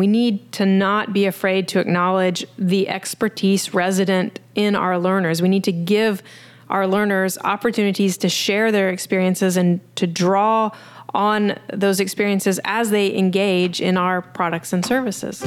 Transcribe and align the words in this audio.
We 0.00 0.06
need 0.06 0.50
to 0.52 0.64
not 0.64 1.12
be 1.12 1.26
afraid 1.26 1.68
to 1.68 1.78
acknowledge 1.78 2.46
the 2.56 2.88
expertise 2.88 3.74
resident 3.74 4.40
in 4.54 4.74
our 4.74 4.98
learners. 4.98 5.42
We 5.42 5.50
need 5.50 5.64
to 5.64 5.72
give 5.72 6.22
our 6.70 6.86
learners 6.86 7.36
opportunities 7.44 8.16
to 8.16 8.30
share 8.30 8.72
their 8.72 8.88
experiences 8.88 9.58
and 9.58 9.78
to 9.96 10.06
draw 10.06 10.70
on 11.12 11.58
those 11.70 12.00
experiences 12.00 12.58
as 12.64 12.88
they 12.88 13.14
engage 13.14 13.82
in 13.82 13.98
our 13.98 14.22
products 14.22 14.72
and 14.72 14.86
services. 14.86 15.42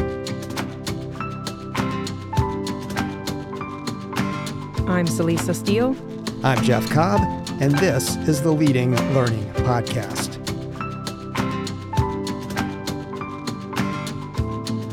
I'm 4.86 5.08
Celisa 5.08 5.56
Steele. 5.56 5.96
I'm 6.44 6.64
Jeff 6.64 6.88
Cobb, 6.92 7.22
and 7.60 7.76
this 7.80 8.18
is 8.28 8.44
the 8.44 8.52
Leading 8.52 8.96
Learning 9.16 9.52
Podcast. 9.54 10.33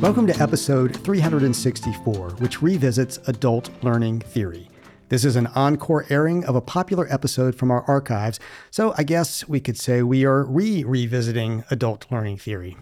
Welcome 0.01 0.27
to 0.29 0.43
episode 0.43 0.96
364, 0.96 2.31
which 2.39 2.63
revisits 2.63 3.18
adult 3.29 3.68
learning 3.85 4.21
theory. 4.21 4.67
This 5.11 5.26
is 5.26 5.36
an 5.36 5.49
encore 5.49 6.07
airing 6.09 6.43
of 6.46 6.57
a 6.57 6.63
popular 6.63 7.07
episode 7.13 7.54
from 7.54 7.71
our 7.71 7.82
archives, 7.82 8.40
so 8.71 8.95
I 8.96 9.03
guess 9.03 9.46
we 9.46 9.61
could 9.61 9.76
say 9.76 10.03
we 10.03 10.25
are 10.25 10.45
re 10.45 10.85
revisiting 10.85 11.64
adult 11.71 12.07
learning 12.11 12.39
theory. 12.39 12.79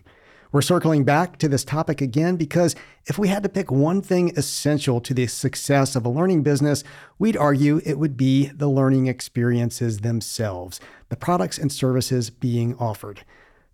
We're 0.52 0.62
circling 0.62 1.02
back 1.02 1.38
to 1.38 1.48
this 1.48 1.64
topic 1.64 2.00
again 2.00 2.36
because 2.36 2.76
if 3.06 3.18
we 3.18 3.26
had 3.26 3.42
to 3.42 3.48
pick 3.48 3.72
one 3.72 4.00
thing 4.00 4.32
essential 4.36 5.00
to 5.00 5.12
the 5.12 5.26
success 5.26 5.96
of 5.96 6.06
a 6.06 6.10
learning 6.10 6.44
business, 6.44 6.84
we'd 7.18 7.36
argue 7.36 7.80
it 7.84 7.98
would 7.98 8.16
be 8.16 8.46
the 8.46 8.68
learning 8.68 9.08
experiences 9.08 9.98
themselves, 9.98 10.78
the 11.08 11.16
products 11.16 11.58
and 11.58 11.72
services 11.72 12.30
being 12.30 12.76
offered. 12.76 13.24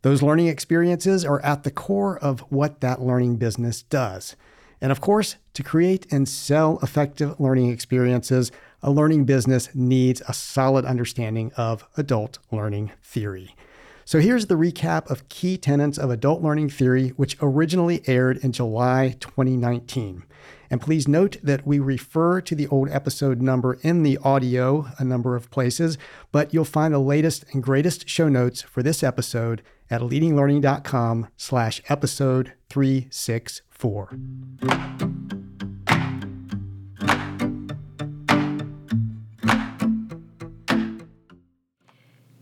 Those 0.04 0.20
learning 0.20 0.48
experiences 0.48 1.24
are 1.24 1.40
at 1.40 1.62
the 1.62 1.70
core 1.70 2.18
of 2.18 2.40
what 2.50 2.82
that 2.82 3.00
learning 3.00 3.36
business 3.36 3.80
does. 3.80 4.36
And 4.78 4.92
of 4.92 5.00
course, 5.00 5.36
to 5.54 5.62
create 5.62 6.06
and 6.12 6.28
sell 6.28 6.78
effective 6.82 7.40
learning 7.40 7.70
experiences, 7.70 8.52
a 8.82 8.90
learning 8.90 9.24
business 9.24 9.74
needs 9.74 10.20
a 10.28 10.34
solid 10.34 10.84
understanding 10.84 11.52
of 11.56 11.88
adult 11.96 12.38
learning 12.52 12.92
theory. 13.02 13.56
So 14.04 14.20
here's 14.20 14.44
the 14.44 14.56
recap 14.56 15.10
of 15.10 15.26
key 15.30 15.56
tenets 15.56 15.96
of 15.96 16.10
adult 16.10 16.42
learning 16.42 16.68
theory, 16.68 17.14
which 17.16 17.38
originally 17.40 18.02
aired 18.06 18.36
in 18.44 18.52
July 18.52 19.16
2019. 19.20 20.24
And 20.68 20.82
please 20.82 21.08
note 21.08 21.38
that 21.42 21.66
we 21.66 21.78
refer 21.78 22.42
to 22.42 22.54
the 22.54 22.66
old 22.66 22.90
episode 22.90 23.40
number 23.40 23.78
in 23.80 24.02
the 24.02 24.18
audio 24.18 24.88
a 24.98 25.04
number 25.04 25.34
of 25.34 25.50
places, 25.50 25.96
but 26.30 26.52
you'll 26.52 26.66
find 26.66 26.92
the 26.92 26.98
latest 26.98 27.46
and 27.52 27.62
greatest 27.62 28.06
show 28.06 28.28
notes 28.28 28.60
for 28.60 28.82
this 28.82 29.02
episode 29.02 29.62
at 29.90 30.00
leadinglearning.com 30.00 31.28
slash 31.36 31.82
episode 31.88 32.52
364. 32.68 34.18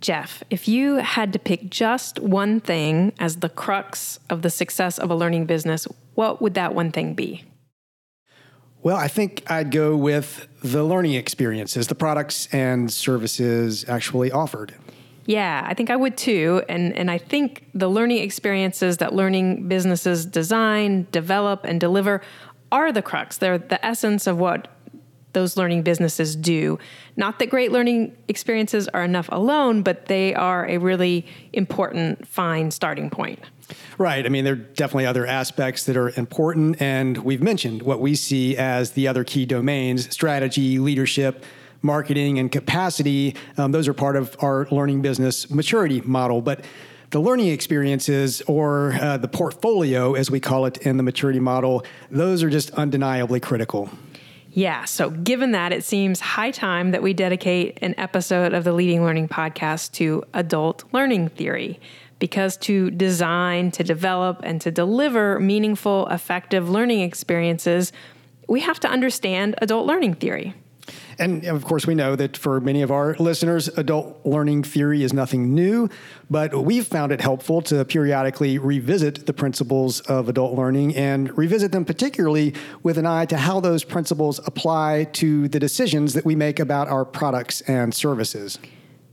Jeff, 0.00 0.42
if 0.50 0.66
you 0.66 0.96
had 0.96 1.32
to 1.32 1.38
pick 1.38 1.70
just 1.70 2.18
one 2.18 2.58
thing 2.60 3.12
as 3.20 3.36
the 3.36 3.48
crux 3.48 4.18
of 4.28 4.42
the 4.42 4.50
success 4.50 4.98
of 4.98 5.10
a 5.10 5.14
learning 5.14 5.46
business, 5.46 5.86
what 6.14 6.42
would 6.42 6.54
that 6.54 6.74
one 6.74 6.90
thing 6.90 7.14
be? 7.14 7.44
Well, 8.82 8.96
I 8.96 9.06
think 9.06 9.48
I'd 9.48 9.70
go 9.70 9.96
with 9.96 10.48
the 10.60 10.82
learning 10.82 11.14
experiences, 11.14 11.86
the 11.86 11.94
products 11.94 12.48
and 12.52 12.92
services 12.92 13.88
actually 13.88 14.32
offered. 14.32 14.74
Yeah, 15.26 15.64
I 15.64 15.74
think 15.74 15.90
I 15.90 15.96
would 15.96 16.16
too. 16.16 16.62
And, 16.68 16.96
and 16.96 17.10
I 17.10 17.18
think 17.18 17.66
the 17.74 17.88
learning 17.88 18.18
experiences 18.18 18.98
that 18.98 19.14
learning 19.14 19.68
businesses 19.68 20.26
design, 20.26 21.06
develop, 21.12 21.64
and 21.64 21.80
deliver 21.80 22.22
are 22.72 22.92
the 22.92 23.02
crux. 23.02 23.38
They're 23.38 23.58
the 23.58 23.84
essence 23.84 24.26
of 24.26 24.38
what 24.38 24.68
those 25.32 25.56
learning 25.56 25.82
businesses 25.82 26.36
do. 26.36 26.78
Not 27.16 27.38
that 27.38 27.50
great 27.50 27.72
learning 27.72 28.16
experiences 28.28 28.88
are 28.88 29.02
enough 29.02 29.28
alone, 29.32 29.82
but 29.82 30.06
they 30.06 30.34
are 30.34 30.66
a 30.68 30.78
really 30.78 31.26
important, 31.52 32.26
fine 32.26 32.70
starting 32.70 33.10
point. 33.10 33.38
Right. 33.96 34.26
I 34.26 34.28
mean, 34.28 34.44
there 34.44 34.54
are 34.54 34.56
definitely 34.56 35.06
other 35.06 35.26
aspects 35.26 35.84
that 35.84 35.96
are 35.96 36.10
important. 36.10 36.80
And 36.82 37.18
we've 37.18 37.42
mentioned 37.42 37.82
what 37.82 38.00
we 38.00 38.14
see 38.14 38.56
as 38.56 38.92
the 38.92 39.08
other 39.08 39.24
key 39.24 39.46
domains 39.46 40.12
strategy, 40.12 40.78
leadership, 40.78 41.44
marketing, 41.82 42.38
and 42.38 42.50
capacity. 42.50 43.36
Um, 43.58 43.72
those 43.72 43.88
are 43.88 43.94
part 43.94 44.16
of 44.16 44.36
our 44.40 44.66
learning 44.70 45.02
business 45.02 45.50
maturity 45.50 46.00
model. 46.00 46.40
But 46.40 46.64
the 47.10 47.20
learning 47.20 47.48
experiences 47.48 48.40
or 48.46 48.94
uh, 48.94 49.18
the 49.18 49.28
portfolio, 49.28 50.14
as 50.14 50.30
we 50.30 50.40
call 50.40 50.64
it 50.64 50.78
in 50.78 50.96
the 50.96 51.02
maturity 51.02 51.40
model, 51.40 51.84
those 52.10 52.42
are 52.42 52.48
just 52.48 52.70
undeniably 52.70 53.38
critical. 53.38 53.90
Yeah, 54.54 54.84
so 54.84 55.08
given 55.10 55.52
that, 55.52 55.72
it 55.72 55.82
seems 55.82 56.20
high 56.20 56.50
time 56.50 56.90
that 56.90 57.02
we 57.02 57.14
dedicate 57.14 57.78
an 57.80 57.94
episode 57.98 58.52
of 58.52 58.64
the 58.64 58.72
Leading 58.72 59.02
Learning 59.02 59.26
podcast 59.26 59.92
to 59.92 60.24
adult 60.34 60.84
learning 60.92 61.30
theory. 61.30 61.80
Because 62.18 62.56
to 62.58 62.90
design, 62.90 63.72
to 63.72 63.82
develop, 63.82 64.40
and 64.44 64.60
to 64.60 64.70
deliver 64.70 65.40
meaningful, 65.40 66.06
effective 66.08 66.70
learning 66.70 67.00
experiences, 67.00 67.92
we 68.46 68.60
have 68.60 68.78
to 68.80 68.88
understand 68.88 69.54
adult 69.58 69.86
learning 69.86 70.14
theory. 70.14 70.54
And 71.22 71.44
of 71.44 71.64
course, 71.64 71.86
we 71.86 71.94
know 71.94 72.16
that 72.16 72.36
for 72.36 72.60
many 72.60 72.82
of 72.82 72.90
our 72.90 73.14
listeners, 73.20 73.68
adult 73.68 74.26
learning 74.26 74.64
theory 74.64 75.04
is 75.04 75.12
nothing 75.12 75.54
new, 75.54 75.88
but 76.28 76.64
we've 76.64 76.86
found 76.86 77.12
it 77.12 77.20
helpful 77.20 77.62
to 77.62 77.84
periodically 77.84 78.58
revisit 78.58 79.26
the 79.26 79.32
principles 79.32 80.00
of 80.00 80.28
adult 80.28 80.54
learning 80.54 80.96
and 80.96 81.36
revisit 81.38 81.70
them 81.70 81.84
particularly 81.84 82.54
with 82.82 82.98
an 82.98 83.06
eye 83.06 83.24
to 83.26 83.36
how 83.36 83.60
those 83.60 83.84
principles 83.84 84.40
apply 84.46 85.04
to 85.12 85.46
the 85.46 85.60
decisions 85.60 86.14
that 86.14 86.24
we 86.24 86.34
make 86.34 86.58
about 86.58 86.88
our 86.88 87.04
products 87.04 87.60
and 87.62 87.94
services. 87.94 88.58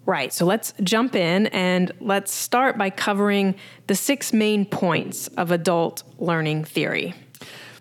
Right. 0.07 0.33
So 0.33 0.47
let's 0.47 0.73
jump 0.81 1.15
in 1.15 1.45
and 1.47 1.91
let's 1.99 2.31
start 2.31 2.75
by 2.75 2.89
covering 2.89 3.53
the 3.85 3.93
six 3.93 4.33
main 4.33 4.65
points 4.65 5.27
of 5.37 5.51
adult 5.51 6.01
learning 6.17 6.63
theory. 6.63 7.13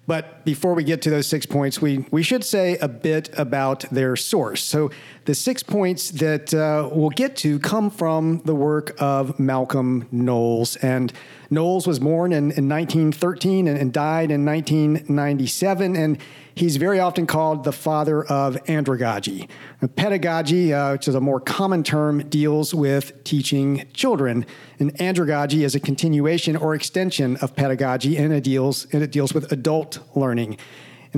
But 0.08 0.42
before 0.46 0.72
we 0.72 0.84
get 0.84 1.02
to 1.02 1.10
those 1.10 1.26
six 1.26 1.44
points, 1.44 1.82
we, 1.82 2.06
we 2.10 2.22
should 2.22 2.42
say 2.42 2.78
a 2.78 2.88
bit 2.88 3.28
about 3.38 3.82
their 3.90 4.16
source. 4.16 4.64
So, 4.64 4.90
the 5.28 5.34
six 5.34 5.62
points 5.62 6.10
that 6.12 6.54
uh, 6.54 6.88
we'll 6.90 7.10
get 7.10 7.36
to 7.36 7.58
come 7.58 7.90
from 7.90 8.40
the 8.46 8.54
work 8.54 8.96
of 8.98 9.38
Malcolm 9.38 10.08
Knowles. 10.10 10.76
And 10.76 11.12
Knowles 11.50 11.86
was 11.86 11.98
born 11.98 12.32
in, 12.32 12.44
in 12.52 12.66
1913 12.66 13.68
and, 13.68 13.76
and 13.76 13.92
died 13.92 14.30
in 14.30 14.46
1997. 14.46 15.96
And 15.96 16.18
He's 16.58 16.76
very 16.76 16.98
often 16.98 17.24
called 17.24 17.62
the 17.62 17.70
father 17.70 18.24
of 18.24 18.56
andragogy. 18.64 19.48
Pedagogy, 19.94 20.74
uh, 20.74 20.90
which 20.94 21.06
is 21.06 21.14
a 21.14 21.20
more 21.20 21.38
common 21.38 21.84
term, 21.84 22.28
deals 22.28 22.74
with 22.74 23.22
teaching 23.22 23.86
children. 23.92 24.44
And 24.80 24.92
andragogy 24.94 25.64
is 25.64 25.76
a 25.76 25.80
continuation 25.80 26.56
or 26.56 26.74
extension 26.74 27.36
of 27.36 27.54
pedagogy, 27.54 28.16
and 28.16 28.32
it 28.32 28.42
deals, 28.42 28.92
and 28.92 29.04
it 29.04 29.12
deals 29.12 29.32
with 29.32 29.52
adult 29.52 30.00
learning. 30.16 30.58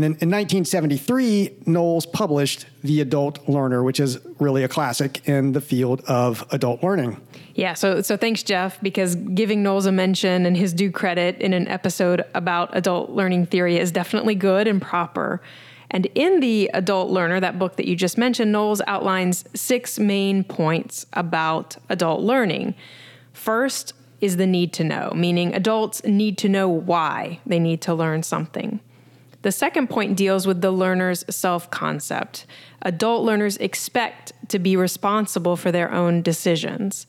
And 0.00 0.14
then 0.14 0.22
in 0.22 0.30
1973, 0.30 1.56
Knowles 1.66 2.06
published 2.06 2.64
The 2.82 3.02
Adult 3.02 3.46
Learner, 3.46 3.82
which 3.82 4.00
is 4.00 4.18
really 4.38 4.64
a 4.64 4.68
classic 4.68 5.28
in 5.28 5.52
the 5.52 5.60
field 5.60 6.00
of 6.08 6.42
adult 6.52 6.82
learning. 6.82 7.20
Yeah, 7.54 7.74
so 7.74 8.00
so 8.00 8.16
thanks, 8.16 8.42
Jeff, 8.42 8.80
because 8.80 9.14
giving 9.14 9.62
Knowles 9.62 9.84
a 9.84 9.92
mention 9.92 10.46
and 10.46 10.56
his 10.56 10.72
due 10.72 10.90
credit 10.90 11.38
in 11.42 11.52
an 11.52 11.68
episode 11.68 12.24
about 12.32 12.74
adult 12.74 13.10
learning 13.10 13.44
theory 13.44 13.76
is 13.76 13.92
definitely 13.92 14.34
good 14.34 14.66
and 14.66 14.80
proper. 14.80 15.42
And 15.90 16.06
in 16.14 16.40
The 16.40 16.70
Adult 16.72 17.10
Learner, 17.10 17.38
that 17.38 17.58
book 17.58 17.76
that 17.76 17.86
you 17.86 17.94
just 17.94 18.16
mentioned, 18.16 18.52
Knowles 18.52 18.80
outlines 18.86 19.44
six 19.54 19.98
main 19.98 20.44
points 20.44 21.04
about 21.12 21.76
adult 21.90 22.22
learning. 22.22 22.74
First 23.34 23.92
is 24.22 24.38
the 24.38 24.46
need 24.46 24.72
to 24.72 24.82
know, 24.82 25.12
meaning 25.14 25.54
adults 25.54 26.02
need 26.04 26.38
to 26.38 26.48
know 26.48 26.70
why 26.70 27.40
they 27.44 27.58
need 27.58 27.82
to 27.82 27.92
learn 27.92 28.22
something. 28.22 28.80
The 29.42 29.52
second 29.52 29.88
point 29.88 30.16
deals 30.16 30.46
with 30.46 30.60
the 30.60 30.70
learner's 30.70 31.24
self 31.34 31.70
concept. 31.70 32.46
Adult 32.82 33.24
learners 33.24 33.56
expect 33.56 34.32
to 34.48 34.58
be 34.58 34.76
responsible 34.76 35.56
for 35.56 35.72
their 35.72 35.92
own 35.92 36.22
decisions. 36.22 37.06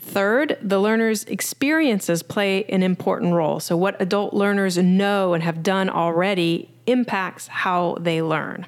Third, 0.00 0.58
the 0.60 0.80
learner's 0.80 1.24
experiences 1.24 2.22
play 2.22 2.64
an 2.64 2.82
important 2.82 3.34
role. 3.34 3.60
So, 3.60 3.76
what 3.76 4.00
adult 4.00 4.34
learners 4.34 4.76
know 4.76 5.34
and 5.34 5.42
have 5.42 5.62
done 5.62 5.88
already 5.88 6.70
impacts 6.86 7.46
how 7.46 7.96
they 8.00 8.22
learn. 8.22 8.66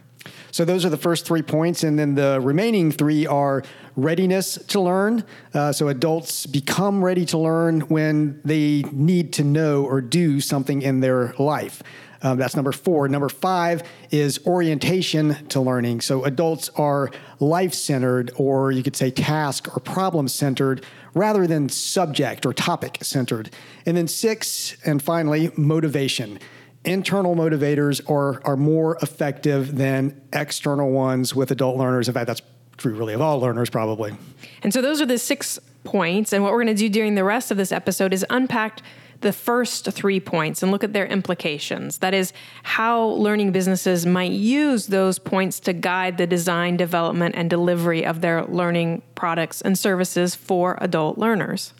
So 0.51 0.65
those 0.65 0.85
are 0.85 0.91
the 0.91 0.97
first 0.97 1.27
three 1.27 1.43
points. 1.43 1.85
And 1.85 1.99
then 1.99 2.15
the 2.15 2.41
remaining 2.41 2.91
three 2.91 3.27
are 3.27 3.63
readiness 3.97 4.55
to 4.69 4.81
learn. 4.81 5.25
Uh, 5.55 5.73
so 5.73 5.89
adults 5.89 6.47
become 6.47 7.05
ready 7.05 7.25
to 7.27 7.39
learn 7.39 7.83
when 7.83 8.41
they 8.45 8.83
need 8.93 9.33
to 9.35 9.45
know 9.45 9.85
or 9.85 10.01
do 10.01 10.41
something 10.41 10.83
in 10.83 11.01
their 11.01 11.35
life. 11.39 11.83
Um, 12.23 12.39
that's 12.39 12.57
number 12.57 12.73
four. 12.73 13.09
Number 13.09 13.29
five 13.29 13.83
is 14.11 14.45
orientation 14.47 15.47
to 15.49 15.61
learning. 15.61 16.01
So 16.01 16.25
adults 16.25 16.69
are 16.77 17.11
life 17.39 17.75
centered, 17.75 18.33
or 18.37 18.73
you 18.73 18.83
could 18.83 18.97
say 18.97 19.11
task 19.11 19.77
or 19.77 19.81
problem 19.81 20.29
centered, 20.29 20.85
rather 21.15 21.47
than 21.47 21.69
subject 21.69 22.45
or 22.45 22.53
topic 22.53 22.99
centered. 23.03 23.51
And 23.87 23.97
then 23.97 24.09
six, 24.09 24.77
and 24.85 25.03
finally, 25.03 25.51
motivation. 25.57 26.39
Internal 26.85 27.35
motivators 27.35 28.09
are, 28.11 28.43
are 28.45 28.57
more 28.57 28.97
effective 29.03 29.77
than 29.77 30.21
external 30.33 30.91
ones 30.91 31.35
with 31.35 31.51
adult 31.51 31.77
learners. 31.77 32.09
In 32.09 32.15
fact, 32.15 32.27
that's 32.27 32.43
true 32.77 32.95
really 32.95 33.15
of 33.15 33.21
all 33.21 33.41
learners, 33.41 33.71
probably. 33.71 34.15
And 34.63 34.73
so 34.73 34.81
those 34.81 35.01
are 35.01 35.07
the 35.07 35.19
six 35.19 35.59
points. 35.85 36.33
And 36.33 36.43
what 36.43 36.53
we're 36.53 36.63
going 36.63 36.75
to 36.77 36.81
do 36.81 36.89
during 36.89 37.15
the 37.15 37.25
rest 37.25 37.51
of 37.51 37.57
this 37.57 37.73
episode 37.73 38.13
is 38.13 38.25
unpack 38.31 38.81
the 39.21 39.33
first 39.33 39.91
three 39.93 40.21
points 40.21 40.63
and 40.63 40.71
look 40.71 40.85
at 40.85 40.93
their 40.93 41.07
implications. 41.07 41.99
That 41.99 42.15
is, 42.15 42.33
how 42.63 43.07
learning 43.07 43.53
businesses 43.53 44.07
might 44.07 44.33
use 44.33 44.87
those 44.87 45.19
points 45.19 45.61
to 45.61 45.73
guide 45.73 46.19
the 46.19 46.27
design, 46.27 46.77
development, 46.77 47.35
and 47.37 47.51
delivery 47.51 48.05
of 48.05 48.21
their 48.21 48.45
learning 48.45 49.03
products 49.15 49.61
and 49.61 49.79
services 49.79 50.35
for 50.35 50.79
adult 50.81 51.19
learners. 51.19 51.73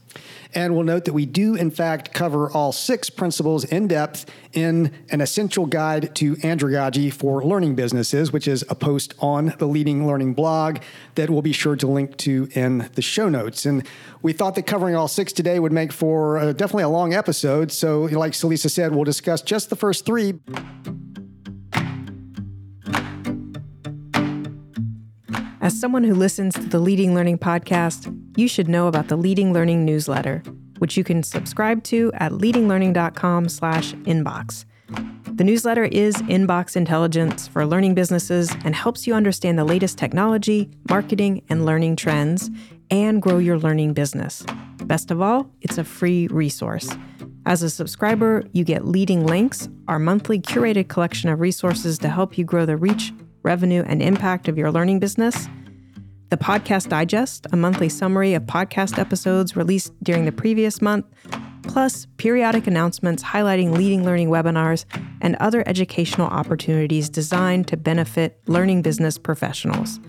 And 0.55 0.75
we'll 0.75 0.85
note 0.85 1.05
that 1.05 1.13
we 1.13 1.27
do, 1.27 1.55
in 1.55 1.71
fact, 1.71 2.15
cover 2.15 2.51
all 2.51 2.73
six 2.73 3.11
principles 3.11 3.65
in 3.65 3.89
depth 3.89 4.31
in 4.53 4.93
an 5.11 5.21
essential 5.21 5.67
guide 5.67 6.15
to 6.17 6.37
andragogy 6.37 7.13
for 7.13 7.45
learning 7.45 7.75
businesses, 7.75 8.33
which 8.33 8.49
is 8.49 8.65
a 8.69 8.75
post 8.75 9.15
on 9.19 9.55
the 9.59 9.67
Leading 9.67 10.07
Learning 10.07 10.33
blog 10.33 10.79
that 11.17 11.29
we'll 11.29 11.43
be 11.43 11.53
sure 11.53 11.77
to 11.77 11.87
link 11.87 12.17
to 12.19 12.49
in 12.53 12.89
the 12.95 13.03
show 13.03 13.29
notes. 13.29 13.67
And 13.67 13.87
we 14.23 14.33
thought 14.33 14.55
that 14.55 14.63
covering 14.63 14.97
all 14.97 15.09
six 15.09 15.33
today 15.33 15.59
would 15.59 15.73
make 15.73 15.93
for 15.93 16.39
uh, 16.39 16.53
definitely 16.53 16.85
a 16.85 16.89
long 16.89 17.13
episode. 17.13 17.71
So, 17.71 18.03
like 18.05 18.33
Celisa 18.33 18.71
said, 18.71 18.95
we'll 18.95 19.05
discuss 19.05 19.43
just 19.43 19.71
the 19.71 19.77
first 19.77 20.07
three. 20.07 20.41
As 25.69 25.79
someone 25.79 26.03
who 26.03 26.15
listens 26.15 26.55
to 26.55 26.63
the 26.63 26.79
Leading 26.79 27.15
Learning 27.15 27.37
podcast, 27.37 28.11
you 28.39 28.49
should 28.49 28.71
know 28.71 28.87
about 28.87 29.09
the 29.09 29.17
Leading 29.17 29.53
Learning 29.53 29.85
newsletter, 29.85 30.43
which 30.79 30.97
you 30.97 31.05
can 31.05 31.23
subscribe 31.23 31.85
to 31.85 32.11
at 32.15 32.33
leadinglearning.com/inbox. 32.33 34.65
The 35.37 35.45
newsletter 35.45 35.85
is 35.85 36.17
inbox 36.23 36.75
intelligence 36.75 37.47
for 37.47 37.67
learning 37.67 37.93
businesses 37.93 38.51
and 38.65 38.75
helps 38.75 39.07
you 39.07 39.13
understand 39.13 39.59
the 39.59 39.67
latest 39.67 39.99
technology, 39.99 40.71
marketing, 40.89 41.43
and 41.51 41.67
learning 41.67 41.97
trends 41.97 42.51
and 42.91 43.21
grow 43.21 43.37
your 43.37 43.59
learning 43.59 43.93
business. 43.93 44.47
Best 44.87 45.11
of 45.11 45.21
all, 45.21 45.51
it's 45.61 45.77
a 45.77 45.85
free 45.85 46.29
resource. 46.29 46.89
As 47.45 47.63
a 47.63 47.69
subscriber, 47.69 48.43
you 48.55 48.65
get 48.65 48.87
Leading 48.87 49.27
Links, 49.27 49.69
our 49.87 49.99
monthly 49.99 50.41
curated 50.41 50.89
collection 50.89 51.29
of 51.29 51.41
resources 51.41 51.99
to 51.99 52.09
help 52.09 52.39
you 52.39 52.45
grow 52.47 52.65
the 52.65 52.79
reach, 52.79 53.13
revenue, 53.49 53.83
and 53.87 54.01
impact 54.01 54.47
of 54.47 54.57
your 54.57 54.71
learning 54.71 55.01
business 55.01 55.49
the 56.31 56.37
Podcast 56.37 56.91
Digest, 56.91 57.47
a 57.53 57.57
monthly 57.57 57.89
summary 57.89 58.35
of 58.35 58.43
podcast 58.43 58.99
episodes 58.99 59.57
released 59.57 59.95
during 60.03 60.27
the 60.27 60.33
previous 60.33 60.83
month, 60.83 61.07
plus 61.63 62.07
periodic 62.19 62.67
announcements 62.67 63.23
highlighting 63.23 63.75
leading 63.75 64.05
learning 64.05 64.29
webinars 64.29 64.85
and 65.23 65.37
other 65.37 65.67
educational 65.67 66.27
opportunities 66.27 67.09
designed 67.09 67.67
to 67.69 67.79
benefit 67.79 68.43
learning 68.47 68.83
business 68.83 69.17
professionals. 69.17 70.01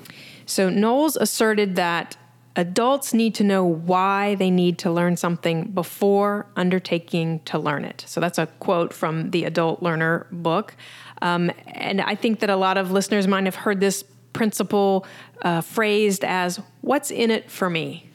So, 0.46 0.68
Knowles 0.68 1.16
asserted 1.16 1.76
that 1.76 2.16
adults 2.56 3.14
need 3.14 3.34
to 3.36 3.44
know 3.44 3.64
why 3.64 4.34
they 4.34 4.50
need 4.50 4.78
to 4.78 4.90
learn 4.90 5.16
something 5.16 5.70
before 5.70 6.46
undertaking 6.56 7.40
to 7.40 7.58
learn 7.58 7.84
it. 7.84 8.04
So, 8.08 8.20
that's 8.20 8.38
a 8.38 8.46
quote 8.46 8.92
from 8.92 9.30
the 9.30 9.44
Adult 9.44 9.82
Learner 9.82 10.26
book. 10.32 10.74
Um, 11.20 11.52
and 11.68 12.00
I 12.00 12.16
think 12.16 12.40
that 12.40 12.50
a 12.50 12.56
lot 12.56 12.78
of 12.78 12.90
listeners 12.90 13.28
might 13.28 13.44
have 13.44 13.54
heard 13.54 13.78
this 13.78 14.02
principle 14.32 15.06
uh, 15.42 15.60
phrased 15.60 16.24
as, 16.24 16.60
What's 16.80 17.10
in 17.12 17.30
it 17.30 17.50
for 17.50 17.70
me? 17.70 18.08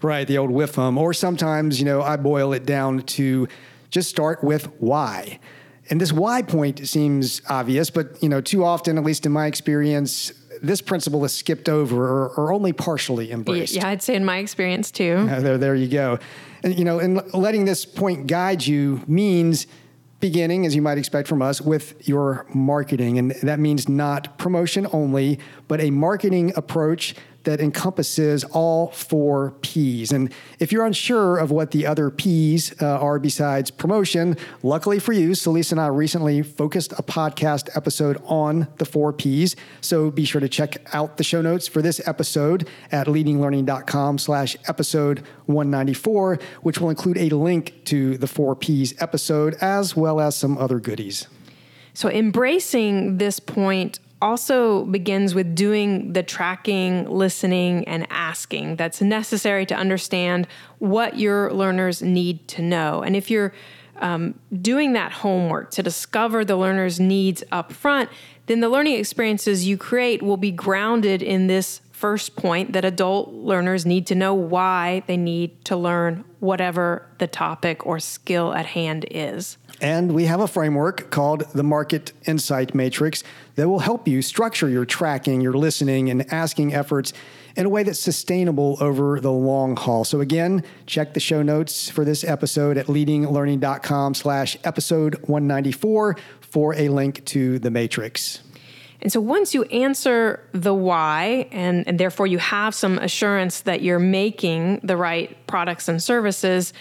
Right, 0.00 0.26
the 0.26 0.38
old 0.38 0.50
WIFM. 0.50 0.96
Or 0.96 1.12
sometimes, 1.12 1.80
you 1.80 1.84
know, 1.84 2.02
I 2.02 2.16
boil 2.16 2.52
it 2.52 2.66
down 2.66 3.02
to 3.02 3.48
just 3.92 4.10
start 4.10 4.42
with 4.42 4.66
why. 4.80 5.38
And 5.90 6.00
this 6.00 6.12
why 6.12 6.42
point 6.42 6.88
seems 6.88 7.42
obvious, 7.48 7.90
but 7.90 8.20
you 8.22 8.28
know, 8.28 8.40
too 8.40 8.64
often, 8.64 8.98
at 8.98 9.04
least 9.04 9.26
in 9.26 9.32
my 9.32 9.46
experience, 9.46 10.32
this 10.62 10.80
principle 10.80 11.24
is 11.24 11.32
skipped 11.32 11.68
over 11.68 12.04
or, 12.04 12.28
or 12.30 12.52
only 12.52 12.72
partially 12.72 13.30
embraced. 13.30 13.74
Yeah, 13.74 13.88
I'd 13.88 14.02
say 14.02 14.14
in 14.14 14.24
my 14.24 14.38
experience 14.38 14.90
too. 14.90 15.28
There, 15.42 15.58
there 15.58 15.74
you 15.74 15.88
go. 15.88 16.18
And 16.62 16.76
you 16.76 16.84
know, 16.84 16.98
and 16.98 17.22
letting 17.34 17.64
this 17.64 17.84
point 17.84 18.26
guide 18.26 18.64
you 18.64 19.02
means 19.06 19.66
beginning, 20.20 20.64
as 20.64 20.74
you 20.74 20.80
might 20.80 20.98
expect 20.98 21.28
from 21.28 21.42
us, 21.42 21.60
with 21.60 22.08
your 22.08 22.46
marketing. 22.54 23.18
And 23.18 23.32
that 23.42 23.58
means 23.58 23.88
not 23.88 24.38
promotion 24.38 24.86
only, 24.92 25.40
but 25.66 25.80
a 25.80 25.90
marketing 25.90 26.52
approach 26.56 27.16
that 27.44 27.60
encompasses 27.60 28.44
all 28.44 28.88
four 28.90 29.52
P's. 29.62 30.12
And 30.12 30.32
if 30.58 30.72
you're 30.72 30.84
unsure 30.84 31.38
of 31.38 31.50
what 31.50 31.70
the 31.70 31.86
other 31.86 32.10
P's 32.10 32.74
uh, 32.80 32.98
are 32.98 33.18
besides 33.18 33.70
promotion, 33.70 34.36
luckily 34.62 34.98
for 34.98 35.12
you, 35.12 35.30
Celisa 35.30 35.72
and 35.72 35.80
I 35.80 35.88
recently 35.88 36.42
focused 36.42 36.92
a 36.92 37.02
podcast 37.02 37.76
episode 37.76 38.20
on 38.24 38.68
the 38.78 38.84
four 38.84 39.12
P's. 39.12 39.56
So 39.80 40.10
be 40.10 40.24
sure 40.24 40.40
to 40.40 40.48
check 40.48 40.76
out 40.94 41.16
the 41.16 41.24
show 41.24 41.42
notes 41.42 41.68
for 41.68 41.82
this 41.82 42.06
episode 42.06 42.68
at 42.90 43.06
leadinglearning.com 43.06 44.18
slash 44.18 44.56
episode 44.68 45.24
194, 45.46 46.38
which 46.62 46.80
will 46.80 46.90
include 46.90 47.18
a 47.18 47.28
link 47.30 47.84
to 47.84 48.16
the 48.18 48.26
four 48.26 48.54
P's 48.54 48.94
episode 49.00 49.54
as 49.60 49.96
well 49.96 50.20
as 50.20 50.36
some 50.36 50.58
other 50.58 50.78
goodies. 50.78 51.26
So 51.94 52.08
embracing 52.08 53.18
this 53.18 53.38
point 53.38 53.98
also 54.22 54.84
begins 54.84 55.34
with 55.34 55.54
doing 55.54 56.12
the 56.12 56.22
tracking, 56.22 57.10
listening, 57.10 57.86
and 57.88 58.06
asking 58.08 58.76
that's 58.76 59.02
necessary 59.02 59.66
to 59.66 59.74
understand 59.74 60.46
what 60.78 61.18
your 61.18 61.52
learners 61.52 62.00
need 62.00 62.46
to 62.48 62.62
know. 62.62 63.02
And 63.02 63.16
if 63.16 63.30
you're 63.30 63.52
um, 63.96 64.38
doing 64.60 64.94
that 64.94 65.12
homework 65.12 65.70
to 65.72 65.82
discover 65.82 66.44
the 66.44 66.56
learner's 66.56 66.98
needs 66.98 67.42
up 67.52 67.72
front, 67.72 68.08
then 68.46 68.60
the 68.60 68.68
learning 68.68 68.94
experiences 68.94 69.66
you 69.66 69.76
create 69.76 70.22
will 70.22 70.36
be 70.36 70.50
grounded 70.50 71.22
in 71.22 71.46
this 71.46 71.80
first 71.90 72.34
point 72.34 72.72
that 72.72 72.84
adult 72.84 73.32
learners 73.32 73.86
need 73.86 74.06
to 74.08 74.14
know 74.14 74.34
why 74.34 75.04
they 75.06 75.16
need 75.16 75.64
to 75.64 75.76
learn 75.76 76.24
whatever 76.40 77.06
the 77.18 77.28
topic 77.28 77.86
or 77.86 78.00
skill 78.00 78.52
at 78.54 78.66
hand 78.66 79.06
is. 79.10 79.56
And 79.80 80.12
we 80.12 80.26
have 80.26 80.40
a 80.40 80.46
framework 80.46 81.10
called 81.10 81.40
the 81.52 81.64
Market 81.64 82.12
Insight 82.26 82.74
Matrix 82.74 83.24
that 83.56 83.68
will 83.68 83.80
help 83.80 84.06
you 84.06 84.22
structure 84.22 84.68
your 84.68 84.84
tracking, 84.84 85.40
your 85.40 85.54
listening, 85.54 86.10
and 86.10 86.32
asking 86.32 86.72
efforts 86.74 87.12
in 87.56 87.66
a 87.66 87.68
way 87.68 87.82
that's 87.82 87.98
sustainable 87.98 88.76
over 88.80 89.20
the 89.20 89.32
long 89.32 89.76
haul. 89.76 90.04
So 90.04 90.20
again, 90.20 90.64
check 90.86 91.14
the 91.14 91.20
show 91.20 91.42
notes 91.42 91.90
for 91.90 92.04
this 92.04 92.24
episode 92.24 92.78
at 92.78 92.86
leadinglearning.com 92.86 94.14
slash 94.14 94.56
episode 94.64 95.14
194 95.26 96.16
for 96.40 96.74
a 96.74 96.88
link 96.88 97.24
to 97.26 97.58
the 97.58 97.70
matrix. 97.70 98.42
And 99.02 99.10
so 99.12 99.20
once 99.20 99.52
you 99.52 99.64
answer 99.64 100.48
the 100.52 100.72
why, 100.72 101.48
and, 101.50 101.86
and 101.88 101.98
therefore 101.98 102.28
you 102.28 102.38
have 102.38 102.72
some 102.72 102.98
assurance 102.98 103.62
that 103.62 103.82
you're 103.82 103.98
making 103.98 104.80
the 104.84 104.96
right 104.96 105.36
products 105.48 105.88
and 105.88 106.00
services, 106.00 106.72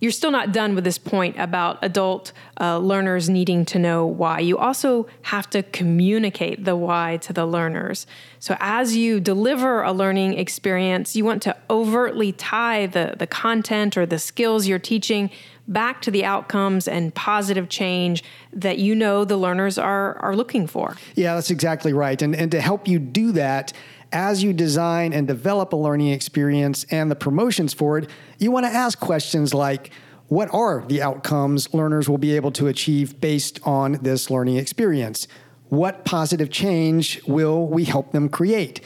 you're 0.00 0.12
still 0.12 0.30
not 0.30 0.52
done 0.52 0.74
with 0.74 0.84
this 0.84 0.98
point 0.98 1.36
about 1.38 1.78
adult 1.82 2.32
uh, 2.60 2.78
learners 2.78 3.30
needing 3.30 3.64
to 3.64 3.78
know 3.78 4.04
why. 4.04 4.40
You 4.40 4.58
also 4.58 5.06
have 5.22 5.48
to 5.50 5.62
communicate 5.62 6.64
the 6.64 6.76
why 6.76 7.16
to 7.22 7.32
the 7.32 7.46
learners. 7.46 8.06
So, 8.38 8.56
as 8.60 8.96
you 8.96 9.20
deliver 9.20 9.82
a 9.82 9.92
learning 9.92 10.38
experience, 10.38 11.16
you 11.16 11.24
want 11.24 11.42
to 11.42 11.56
overtly 11.70 12.32
tie 12.32 12.86
the, 12.86 13.14
the 13.18 13.26
content 13.26 13.96
or 13.96 14.04
the 14.04 14.18
skills 14.18 14.66
you're 14.66 14.78
teaching 14.78 15.30
back 15.68 16.00
to 16.02 16.10
the 16.10 16.24
outcomes 16.24 16.86
and 16.86 17.14
positive 17.14 17.68
change 17.68 18.22
that 18.52 18.78
you 18.78 18.94
know 18.94 19.24
the 19.24 19.36
learners 19.36 19.78
are, 19.78 20.16
are 20.18 20.36
looking 20.36 20.66
for. 20.66 20.96
Yeah, 21.14 21.34
that's 21.34 21.50
exactly 21.50 21.92
right. 21.92 22.20
And, 22.22 22.36
and 22.36 22.50
to 22.52 22.60
help 22.60 22.86
you 22.86 22.98
do 22.98 23.32
that, 23.32 23.72
as 24.12 24.42
you 24.42 24.52
design 24.52 25.12
and 25.12 25.26
develop 25.26 25.72
a 25.72 25.76
learning 25.76 26.08
experience 26.08 26.84
and 26.90 27.10
the 27.10 27.16
promotions 27.16 27.74
for 27.74 27.98
it, 27.98 28.10
you 28.38 28.50
want 28.50 28.66
to 28.66 28.72
ask 28.72 28.98
questions 28.98 29.52
like, 29.52 29.90
what 30.28 30.52
are 30.52 30.84
the 30.86 31.02
outcomes 31.02 31.72
learners 31.72 32.08
will 32.08 32.18
be 32.18 32.34
able 32.34 32.50
to 32.52 32.66
achieve 32.66 33.20
based 33.20 33.60
on 33.62 33.92
this 34.02 34.30
learning 34.30 34.56
experience? 34.56 35.28
What 35.68 36.04
positive 36.04 36.50
change 36.50 37.22
will 37.26 37.66
we 37.66 37.84
help 37.84 38.12
them 38.12 38.28
create? 38.28 38.80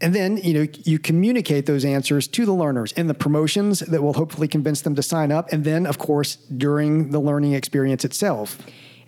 And 0.00 0.14
then, 0.14 0.36
you 0.36 0.54
know, 0.54 0.66
you 0.84 0.98
communicate 0.98 1.66
those 1.66 1.84
answers 1.84 2.28
to 2.28 2.46
the 2.46 2.52
learners 2.52 2.92
in 2.92 3.08
the 3.08 3.14
promotions 3.14 3.80
that 3.80 4.02
will 4.02 4.12
hopefully 4.12 4.46
convince 4.46 4.82
them 4.82 4.94
to 4.94 5.02
sign 5.02 5.32
up. 5.32 5.52
And 5.52 5.64
then, 5.64 5.86
of 5.86 5.98
course, 5.98 6.36
during 6.36 7.10
the 7.10 7.18
learning 7.18 7.54
experience 7.54 8.04
itself. 8.04 8.58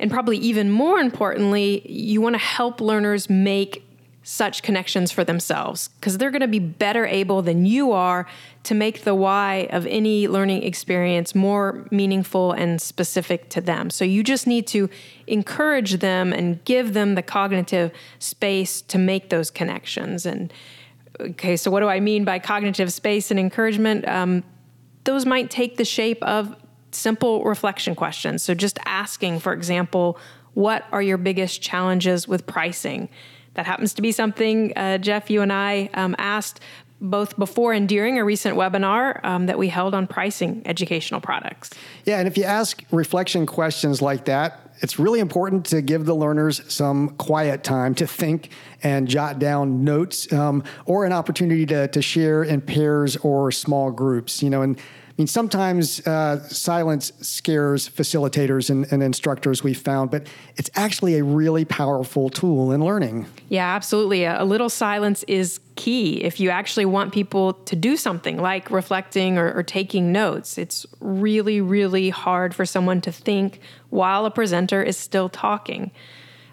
And 0.01 0.11
probably 0.11 0.39
even 0.39 0.71
more 0.71 0.99
importantly, 0.99 1.89
you 1.89 2.21
want 2.21 2.35
to 2.35 2.41
help 2.41 2.81
learners 2.81 3.31
make 3.31 3.85
such 4.23 4.63
connections 4.63 5.11
for 5.11 5.25
themselves 5.25 5.89
because 5.97 6.19
they're 6.19 6.31
going 6.31 6.41
to 6.41 6.49
be 6.49 6.59
better 6.59 7.07
able 7.07 7.41
than 7.41 7.65
you 7.65 7.93
are 7.93 8.27
to 8.63 8.75
make 8.75 9.03
the 9.05 9.15
why 9.15 9.67
of 9.71 9.87
any 9.87 10.29
learning 10.29 10.63
experience 10.63 11.35
more 11.35 11.87
meaningful 11.91 12.53
and 12.53 12.83
specific 12.83 13.49
to 13.49 13.61
them. 13.63 13.89
So 13.89 14.05
you 14.05 14.23
just 14.23 14.47
need 14.47 14.67
to 14.69 14.91
encourage 15.27 15.95
them 16.01 16.35
and 16.35 16.63
give 16.65 16.93
them 16.93 17.15
the 17.15 17.23
cognitive 17.23 17.93
space 18.19 18.83
to 18.83 18.99
make 18.99 19.31
those 19.31 19.51
connections. 19.51 20.27
And 20.27 20.53
okay, 21.19 21.57
so 21.57 21.71
what 21.71 21.81
do 21.81 21.89
I 21.89 22.01
mean 22.01 22.25
by 22.25 22.39
cognitive 22.39 22.93
space 22.93 23.31
and 23.31 23.41
encouragement? 23.41 24.07
Um, 24.07 24.45
those 25.05 25.25
might 25.25 25.51
take 25.51 25.79
the 25.79 25.85
shape 25.87 26.23
of 26.23 26.55
simple 26.93 27.43
reflection 27.45 27.95
questions. 27.95 28.43
So 28.43 28.53
just 28.53 28.79
asking, 28.85 29.39
for 29.39 29.55
example, 29.55 30.19
what 30.53 30.85
are 30.93 31.01
your 31.01 31.17
biggest 31.17 31.63
challenges 31.63 32.29
with 32.29 32.47
pricing? 32.47 33.09
That 33.55 33.67
happens 33.67 33.95
to 33.95 34.03
be 34.03 34.13
something, 34.13 34.73
uh, 34.77 34.99
Jeff, 34.99 35.31
you 35.31 35.43
and 35.43 35.53
I 35.53 35.91
um, 35.95 36.15
asked 36.19 36.61
both 37.01 37.39
before 37.39 37.73
and 37.73 37.89
during 37.89 38.19
a 38.19 38.25
recent 38.25 38.57
webinar 38.57 39.25
um, 39.25 39.47
that 39.47 39.59
we 39.59 39.69
held 39.69 39.95
on 39.95 40.07
pricing 40.07 40.63
educational 40.67 41.21
products. 41.21 41.71
Yeah, 42.05 42.19
and 42.19 42.29
if 42.29 42.37
you 42.37 42.45
ask 42.45 42.85
reflection 42.91 43.47
questions 43.47 44.03
like 44.03 44.27
that, 44.27 44.61
it's 44.83 44.99
really 44.99 45.21
important 45.21 45.67
to 45.67 45.83
give 45.83 46.07
the 46.07 46.15
learners 46.15 46.63
some 46.73 47.11
quiet 47.11 47.63
time 47.63 47.95
to 47.97 48.07
think 48.07 48.51
and 48.83 49.09
jot 49.09 49.39
down 49.39 49.85
notes 49.85 50.31
um, 50.33 50.65
or 50.87 51.05
an 51.05 51.13
opportunity 51.13 51.67
to, 51.67 51.89
to 51.89 52.03
share 52.03 52.43
in 52.43 52.61
pairs 52.61 53.17
or 53.19 53.51
small 53.53 53.91
groups. 53.91 54.43
You 54.43 54.51
know, 54.51 54.63
and 54.63 54.79
mean, 55.19 55.27
sometimes 55.27 56.07
uh, 56.07 56.43
silence 56.49 57.13
scares 57.21 57.89
facilitators 57.89 58.71
and, 58.71 58.91
and, 58.93 59.03
instructors 59.03 59.63
we've 59.63 59.81
found, 59.81 60.11
but 60.11 60.27
it's 60.57 60.71
actually 60.75 61.19
a 61.19 61.25
really 61.25 61.65
powerful 61.65 62.31
tool 62.31 62.73
in 62.73 62.85
learning. 62.85 63.27
Yeah, 63.49 63.75
absolutely. 63.75 64.25
A, 64.25 64.43
a 64.43 64.45
little 64.45 64.69
silence 64.69 65.23
is 65.25 65.61
key 65.77 66.23
if 66.23 66.41
you 66.41 66.51
actually 66.51 66.85
want 66.85 67.13
people 67.13 67.55
to 67.55 67.77
do 67.77 67.97
something 67.97 68.39
like 68.39 68.71
reflecting 68.71 69.39
or, 69.39 69.53
or 69.53 69.63
taking 69.63 70.13
notes. 70.13 70.59
It's 70.59 70.87
really, 71.01 71.61
really 71.61 72.11
hard 72.11 72.55
for 72.55 72.65
someone 72.65 73.01
to 73.03 73.13
think 73.13 73.61
while 73.91 74.27
a 74.27 74.31
presenter 74.31 74.83
is 74.83 74.97
still 74.97 75.29
talking. 75.29 75.91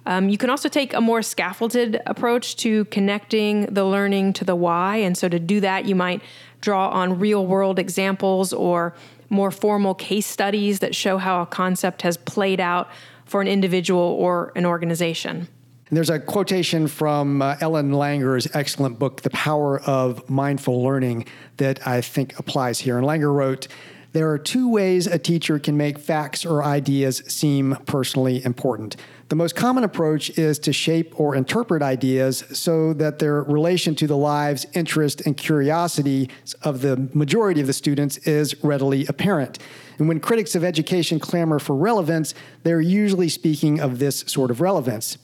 Um, 0.08 0.30
you 0.30 0.38
can 0.38 0.50
also 0.50 0.70
take 0.70 0.94
a 0.94 1.02
more 1.02 1.22
scaffolded 1.22 2.02
approach 2.06 2.56
to 2.58 2.86
connecting 2.86 3.66
the 3.66 3.84
learning 3.84 4.32
to 4.34 4.46
the 4.46 4.56
why. 4.56 4.96
And 4.96 5.18
so 5.18 5.28
to 5.28 5.38
do 5.38 5.60
that, 5.60 5.84
you 5.84 5.96
might 5.96 6.22
draw 6.62 6.90
on 6.90 7.20
real 7.20 7.46
world 7.46 7.80
examples 7.80 8.54
or 8.54 8.96
more 9.30 9.52
formal 9.52 9.94
case 9.94 10.26
studies 10.26 10.80
that 10.80 10.96
show 10.96 11.18
how 11.18 11.42
a 11.42 11.46
concept 11.46 12.02
has 12.02 12.18
played 12.18 12.60
out 12.60 12.90
for 13.26 13.42
an 13.42 13.48
individual 13.48 14.02
or 14.02 14.52
an 14.56 14.66
organization. 14.66 15.48
And 15.90 15.96
there's 15.96 16.10
a 16.10 16.20
quotation 16.20 16.88
from 16.88 17.42
uh, 17.42 17.56
Ellen 17.62 17.92
Langer's 17.92 18.48
excellent 18.54 19.00
book, 19.00 19.22
The 19.22 19.30
Power 19.30 19.80
of 19.82 20.30
Mindful 20.30 20.84
Learning, 20.84 21.26
that 21.58 21.86
I 21.88 22.02
think 22.02 22.38
applies 22.40 22.80
here. 22.80 22.98
And 22.98 23.08
Langer 23.08 23.34
wrote, 23.34 23.68
there 24.12 24.30
are 24.32 24.38
two 24.38 24.70
ways 24.70 25.08
a 25.08 25.20
teacher 25.20 25.60
can 25.60 25.78
make 25.78 26.00
facts 26.00 26.46
or 26.46 26.64
ideas 26.64 27.18
seem 27.28 27.78
personally 27.86 28.44
important. 28.44 28.96
The 29.30 29.36
most 29.36 29.58
common 29.58 29.84
approach 29.84 30.38
is 30.38 30.58
to 30.60 30.72
shape 30.72 31.20
or 31.20 31.36
interpret 31.36 31.82
ideas 31.82 32.46
so 32.54 32.94
that 32.94 33.20
their 33.20 33.44
relation 33.44 33.94
to 33.96 34.08
the 34.08 34.16
lives, 34.16 34.66
interest, 34.74 35.20
and 35.26 35.36
curiosity 35.36 36.30
of 36.62 36.80
the 36.82 37.10
majority 37.14 37.60
of 37.60 37.68
the 37.68 37.74
students 37.74 38.18
is 38.20 38.56
readily 38.64 39.06
apparent. 39.08 39.60
And 39.98 40.08
when 40.08 40.22
critics 40.22 40.56
of 40.56 40.64
education 40.64 41.20
clamor 41.20 41.60
for 41.60 41.76
relevance, 41.76 42.34
they're 42.64 42.80
usually 42.80 43.28
speaking 43.28 43.82
of 43.82 44.00
this 44.00 44.20
sort 44.28 44.50
of 44.50 44.62
relevance. 44.62 45.18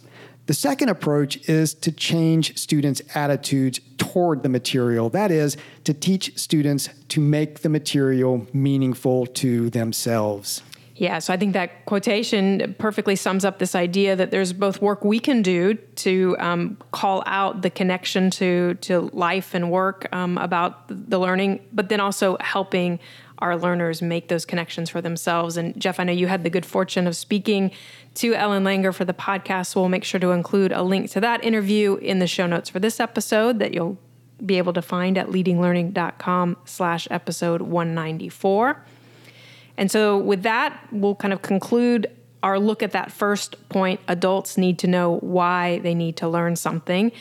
The 0.47 0.53
second 0.53 0.89
approach 0.89 1.37
is 1.47 1.73
to 1.75 1.91
change 1.93 2.57
students' 2.57 3.01
attitudes 3.15 3.79
toward 3.97 4.43
the 4.43 4.49
material. 4.49 5.09
That 5.09 5.31
is, 5.31 5.55
to 5.85 5.93
teach 5.93 6.37
students 6.37 6.89
to 7.07 7.21
make 7.21 7.61
the 7.61 7.69
material 7.69 8.47
meaningful 8.51 9.27
to 9.27 9.69
themselves. 9.69 10.61
Yeah, 10.95 11.19
so 11.19 11.33
I 11.33 11.37
think 11.37 11.53
that 11.53 11.85
quotation 11.85 12.75
perfectly 12.77 13.15
sums 13.15 13.43
up 13.43 13.57
this 13.57 13.73
idea 13.73 14.15
that 14.15 14.29
there's 14.29 14.53
both 14.53 14.79
work 14.79 15.03
we 15.03 15.19
can 15.19 15.41
do 15.41 15.73
to 15.73 16.35
um, 16.39 16.77
call 16.91 17.23
out 17.25 17.63
the 17.63 17.71
connection 17.71 18.29
to 18.31 18.75
to 18.75 19.09
life 19.11 19.55
and 19.55 19.71
work 19.71 20.07
um, 20.13 20.37
about 20.37 20.87
the 20.87 21.19
learning, 21.19 21.65
but 21.73 21.89
then 21.89 21.99
also 21.99 22.37
helping 22.41 22.99
our 23.39 23.57
learners 23.57 24.01
make 24.01 24.27
those 24.27 24.45
connections 24.45 24.89
for 24.89 25.01
themselves. 25.01 25.57
And 25.57 25.77
Jeff, 25.79 25.99
I 25.99 26.03
know 26.03 26.13
you 26.13 26.27
had 26.27 26.43
the 26.43 26.49
good 26.49 26.65
fortune 26.65 27.07
of 27.07 27.15
speaking 27.15 27.71
to 28.15 28.35
Ellen 28.35 28.63
Langer 28.63 28.93
for 28.93 29.03
the 29.03 29.13
podcast. 29.13 29.67
So 29.67 29.81
we'll 29.81 29.89
make 29.89 30.03
sure 30.03 30.19
to 30.19 30.31
include 30.31 30.71
a 30.71 30.83
link 30.83 31.09
to 31.11 31.19
that 31.21 31.43
interview 31.43 31.95
in 31.95 32.19
the 32.19 32.27
show 32.27 32.45
notes 32.45 32.69
for 32.69 32.79
this 32.79 32.99
episode 32.99 33.59
that 33.59 33.73
you'll 33.73 33.97
be 34.45 34.57
able 34.59 34.73
to 34.73 34.81
find 34.81 35.17
at 35.17 35.27
leadinglearning.com 35.27 36.57
slash 36.65 37.07
episode 37.09 37.63
194. 37.63 38.85
And 39.77 39.89
so 39.89 40.17
with 40.17 40.43
that, 40.43 40.87
we'll 40.91 41.15
kind 41.15 41.33
of 41.33 41.41
conclude 41.41 42.07
our 42.43 42.59
look 42.59 42.83
at 42.83 42.91
that 42.91 43.11
first 43.11 43.69
point. 43.69 43.99
Adults 44.07 44.57
need 44.57 44.77
to 44.79 44.87
know 44.87 45.17
why 45.19 45.79
they 45.79 45.95
need 45.95 46.17
to 46.17 46.27
learn 46.27 46.55
something. 46.55 47.11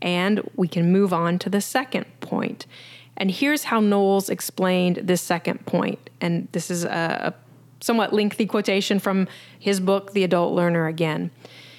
And 0.00 0.48
we 0.56 0.66
can 0.66 0.92
move 0.92 1.12
on 1.12 1.38
to 1.40 1.50
the 1.50 1.60
second 1.60 2.06
point. 2.20 2.66
And 3.16 3.30
here's 3.30 3.64
how 3.64 3.80
Knowles 3.80 4.28
explained 4.28 4.96
this 4.96 5.22
second 5.22 5.64
point. 5.66 6.10
And 6.20 6.48
this 6.52 6.70
is 6.70 6.84
a, 6.84 7.34
somewhat 7.80 8.12
lengthy 8.12 8.46
quotation 8.46 8.98
from 8.98 9.28
his 9.58 9.80
book, 9.80 10.12
The 10.12 10.24
Adult 10.24 10.54
Learner, 10.54 10.86
again. 10.86 11.30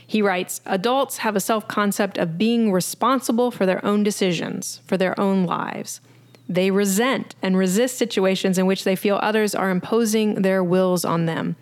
He 0.06 0.22
writes 0.22 0.62
Adults 0.66 1.18
have 1.18 1.36
a 1.36 1.40
self 1.40 1.68
concept 1.68 2.18
of 2.18 2.38
being 2.38 2.72
responsible 2.72 3.52
for 3.52 3.66
their 3.66 3.84
own 3.86 4.04
decisions, 4.04 4.82
for 4.86 4.98
their 4.98 5.20
own 5.20 5.46
lives. 5.46 6.02
They 6.47 6.71
resent 6.71 7.35
and 7.41 7.57
resist 7.57 7.97
situations 7.97 8.57
in 8.57 8.65
which 8.65 8.83
they 8.83 8.95
feel 8.95 9.19
others 9.21 9.55
are 9.55 9.69
imposing 9.69 10.41
their 10.41 10.63
wills 10.63 11.05
on 11.05 11.25
them. 11.25 11.55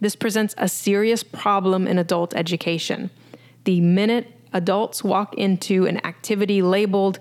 This 0.00 0.14
presents 0.14 0.54
a 0.56 0.68
serious 0.68 1.22
problem 1.22 1.86
in 1.86 1.98
adult 1.98 2.34
education. 2.34 3.10
The 3.64 3.80
minute 3.80 4.32
adults 4.52 5.02
walk 5.02 5.34
into 5.34 5.86
an 5.86 6.04
activity 6.06 6.62
labeled 6.62 7.18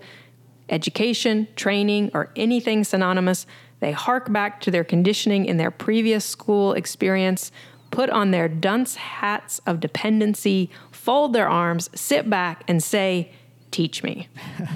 education, 0.70 1.48
training, 1.56 2.12
or 2.14 2.32
anything 2.36 2.84
synonymous, 2.84 3.46
they 3.80 3.92
hark 3.92 4.32
back 4.32 4.60
to 4.62 4.72
their 4.72 4.84
conditioning 4.84 5.46
in 5.46 5.58
their 5.58 5.72
previous 5.72 6.26
school 6.26 6.74
experience, 6.74 7.52
put 7.92 8.10
on 8.10 8.32
their 8.32 8.48
dunce 8.48 8.96
hats 8.96 9.62
of 9.66 9.80
dependency, 9.80 10.70
fold 10.92 11.34
their 11.34 11.48
arms, 11.48 11.90
sit 11.94 12.30
back, 12.30 12.64
and 12.68 12.84
say, 12.84 13.32
Teach 13.78 14.02
me. 14.02 14.28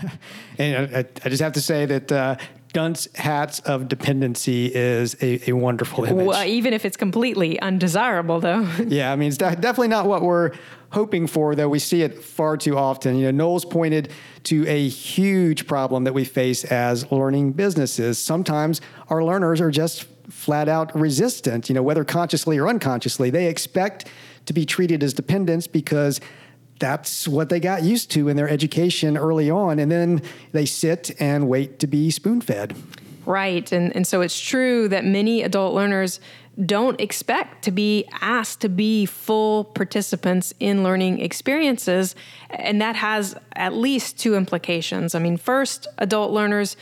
and 0.59 0.95
I, 0.95 0.99
I, 1.25 1.29
just 1.29 1.41
have 1.41 1.53
to 1.53 1.59
say 1.59 1.87
that 1.87 2.11
uh, 2.11 2.35
dunce 2.71 3.07
hats 3.15 3.59
of 3.61 3.87
dependency 3.87 4.67
is 4.67 5.15
a, 5.23 5.49
a 5.49 5.53
wonderful 5.53 6.05
image. 6.05 6.23
Well, 6.23 6.45
even 6.45 6.71
if 6.71 6.85
it's 6.85 6.97
completely 6.97 7.59
undesirable, 7.61 8.39
though. 8.39 8.61
yeah, 8.87 9.11
I 9.11 9.15
mean, 9.15 9.29
it's 9.29 9.37
de- 9.37 9.55
definitely 9.55 9.87
not 9.87 10.05
what 10.05 10.21
we're 10.21 10.51
hoping 10.91 11.25
for, 11.25 11.55
though 11.55 11.67
we 11.67 11.79
see 11.79 12.03
it 12.03 12.23
far 12.23 12.57
too 12.57 12.77
often. 12.77 13.15
You 13.15 13.31
know, 13.31 13.31
Knowles 13.31 13.65
pointed 13.65 14.11
to 14.43 14.67
a 14.67 14.87
huge 14.87 15.65
problem 15.65 16.03
that 16.03 16.13
we 16.13 16.23
face 16.23 16.63
as 16.65 17.11
learning 17.11 17.53
businesses. 17.53 18.19
Sometimes 18.19 18.81
our 19.09 19.23
learners 19.23 19.59
are 19.61 19.71
just 19.71 20.03
flat 20.29 20.69
out 20.69 20.95
resistant, 20.95 21.69
you 21.69 21.73
know, 21.73 21.81
whether 21.81 22.05
consciously 22.05 22.59
or 22.59 22.67
unconsciously. 22.67 23.31
They 23.31 23.47
expect 23.47 24.07
to 24.45 24.53
be 24.53 24.63
treated 24.63 25.01
as 25.01 25.11
dependents 25.13 25.65
because 25.65 26.21
that's 26.81 27.27
what 27.27 27.47
they 27.47 27.61
got 27.61 27.83
used 27.83 28.11
to 28.11 28.27
in 28.27 28.35
their 28.35 28.49
education 28.49 29.17
early 29.17 29.49
on. 29.49 29.79
And 29.79 29.89
then 29.89 30.21
they 30.51 30.65
sit 30.65 31.11
and 31.19 31.47
wait 31.47 31.79
to 31.79 31.87
be 31.87 32.11
spoon 32.11 32.41
fed. 32.41 32.75
Right. 33.25 33.71
And, 33.71 33.95
and 33.95 34.05
so 34.05 34.19
it's 34.19 34.37
true 34.37 34.89
that 34.89 35.05
many 35.05 35.43
adult 35.43 35.73
learners 35.73 36.19
don't 36.65 36.99
expect 36.99 37.63
to 37.63 37.71
be 37.71 38.05
asked 38.19 38.59
to 38.61 38.69
be 38.69 39.05
full 39.05 39.63
participants 39.63 40.53
in 40.59 40.83
learning 40.83 41.19
experiences. 41.19 42.15
And 42.49 42.81
that 42.81 42.97
has 42.97 43.35
at 43.55 43.73
least 43.73 44.19
two 44.19 44.35
implications. 44.35 45.15
I 45.15 45.19
mean, 45.19 45.37
first, 45.37 45.87
adult 45.97 46.31
learners 46.31 46.75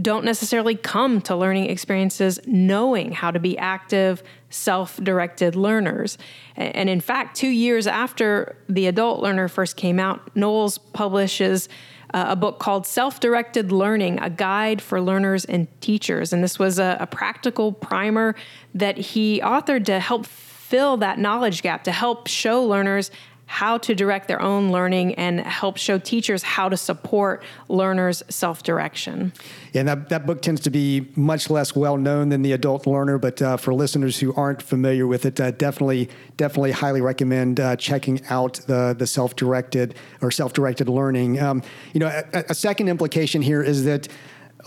don't 0.00 0.24
necessarily 0.24 0.76
come 0.76 1.20
to 1.22 1.34
learning 1.34 1.70
experiences 1.70 2.38
knowing 2.46 3.12
how 3.12 3.30
to 3.30 3.38
be 3.38 3.58
active, 3.58 4.22
self 4.50 4.96
directed 5.02 5.56
learners. 5.56 6.18
And 6.56 6.88
in 6.88 7.00
fact, 7.00 7.36
two 7.36 7.48
years 7.48 7.86
after 7.86 8.56
The 8.68 8.86
Adult 8.86 9.20
Learner 9.20 9.48
first 9.48 9.76
came 9.76 9.98
out, 9.98 10.36
Knowles 10.36 10.78
publishes 10.78 11.68
uh, 12.14 12.26
a 12.28 12.36
book 12.36 12.58
called 12.58 12.86
Self 12.86 13.20
Directed 13.20 13.70
Learning 13.72 14.18
A 14.20 14.30
Guide 14.30 14.80
for 14.80 15.00
Learners 15.00 15.44
and 15.44 15.68
Teachers. 15.80 16.32
And 16.32 16.42
this 16.42 16.58
was 16.58 16.78
a, 16.78 16.96
a 17.00 17.06
practical 17.06 17.72
primer 17.72 18.34
that 18.74 18.96
he 18.96 19.40
authored 19.40 19.84
to 19.86 20.00
help 20.00 20.26
fill 20.26 20.96
that 20.98 21.18
knowledge 21.18 21.62
gap, 21.62 21.84
to 21.84 21.92
help 21.92 22.26
show 22.26 22.62
learners 22.62 23.10
how 23.48 23.78
to 23.78 23.94
direct 23.94 24.28
their 24.28 24.40
own 24.42 24.70
learning 24.70 25.14
and 25.14 25.40
help 25.40 25.78
show 25.78 25.98
teachers 25.98 26.42
how 26.42 26.68
to 26.68 26.76
support 26.76 27.42
learners' 27.68 28.22
self 28.28 28.62
direction. 28.62 29.32
Yeah, 29.72 29.80
and 29.80 29.88
that, 29.88 30.10
that 30.10 30.26
book 30.26 30.42
tends 30.42 30.60
to 30.60 30.70
be 30.70 31.08
much 31.16 31.48
less 31.48 31.74
well 31.74 31.96
known 31.96 32.28
than 32.28 32.42
the 32.42 32.52
adult 32.52 32.86
learner, 32.86 33.16
but 33.16 33.40
uh, 33.40 33.56
for 33.56 33.72
listeners 33.72 34.18
who 34.18 34.34
aren't 34.34 34.60
familiar 34.60 35.06
with 35.06 35.24
it, 35.24 35.40
uh, 35.40 35.50
definitely, 35.52 36.10
definitely 36.36 36.72
highly 36.72 37.00
recommend 37.00 37.58
uh, 37.58 37.74
checking 37.76 38.20
out 38.28 38.60
the, 38.66 38.94
the 38.96 39.06
self 39.06 39.34
directed 39.34 39.94
or 40.20 40.30
self 40.30 40.52
directed 40.52 40.86
learning. 40.90 41.40
Um, 41.40 41.62
you 41.94 42.00
know, 42.00 42.08
a, 42.34 42.44
a 42.50 42.54
second 42.54 42.88
implication 42.88 43.40
here 43.40 43.62
is 43.62 43.84
that 43.84 44.08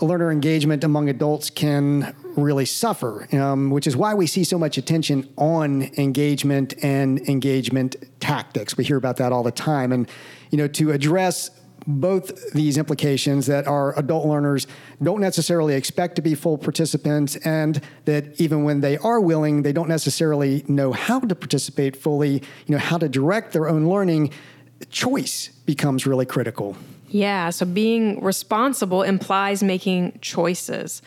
learner 0.00 0.32
engagement 0.32 0.84
among 0.84 1.08
adults 1.08 1.50
can 1.50 2.14
really 2.36 2.64
suffer, 2.64 3.28
um, 3.36 3.70
which 3.70 3.86
is 3.86 3.96
why 3.96 4.14
we 4.14 4.26
see 4.26 4.44
so 4.44 4.58
much 4.58 4.78
attention 4.78 5.28
on 5.36 5.82
engagement 5.98 6.74
and 6.82 7.20
engagement 7.28 7.96
tactics. 8.22 8.76
We 8.76 8.84
hear 8.84 8.96
about 8.96 9.18
that 9.18 9.32
all 9.32 9.42
the 9.42 9.50
time. 9.50 9.92
And, 9.92 10.08
you 10.50 10.56
know, 10.56 10.68
to 10.68 10.92
address 10.92 11.50
both 11.84 12.52
these 12.52 12.78
implications 12.78 13.46
that 13.46 13.66
our 13.66 13.98
adult 13.98 14.24
learners 14.24 14.68
don't 15.02 15.20
necessarily 15.20 15.74
expect 15.74 16.14
to 16.14 16.22
be 16.22 16.34
full 16.36 16.56
participants, 16.56 17.34
and 17.44 17.80
that 18.04 18.40
even 18.40 18.62
when 18.62 18.80
they 18.80 18.96
are 18.98 19.20
willing, 19.20 19.62
they 19.62 19.72
don't 19.72 19.88
necessarily 19.88 20.64
know 20.68 20.92
how 20.92 21.18
to 21.18 21.34
participate 21.34 21.96
fully, 21.96 22.34
you 22.34 22.72
know, 22.74 22.78
how 22.78 22.98
to 22.98 23.08
direct 23.08 23.52
their 23.52 23.68
own 23.68 23.86
learning, 23.88 24.30
choice 24.90 25.48
becomes 25.66 26.06
really 26.06 26.24
critical. 26.24 26.76
Yeah, 27.08 27.50
so 27.50 27.66
being 27.66 28.22
responsible 28.22 29.02
implies 29.02 29.62
making 29.62 30.18
choices. 30.22 31.02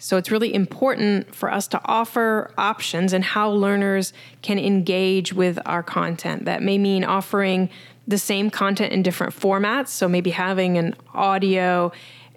So 0.00 0.16
it's 0.16 0.30
really 0.30 0.52
important 0.54 1.34
for 1.34 1.52
us 1.52 1.68
to 1.68 1.80
offer 1.84 2.52
options 2.56 3.12
and 3.12 3.22
how 3.22 3.50
learners 3.50 4.14
can 4.40 4.58
engage 4.58 5.34
with 5.34 5.58
our 5.66 5.82
content. 5.82 6.46
That 6.46 6.62
may 6.62 6.78
mean 6.78 7.04
offering 7.04 7.68
the 8.08 8.16
same 8.16 8.50
content 8.50 8.92
in 8.92 9.02
different 9.02 9.34
formats. 9.34 9.88
So 9.88 10.08
maybe 10.08 10.30
having 10.30 10.78
an 10.78 10.96
audio 11.14 11.92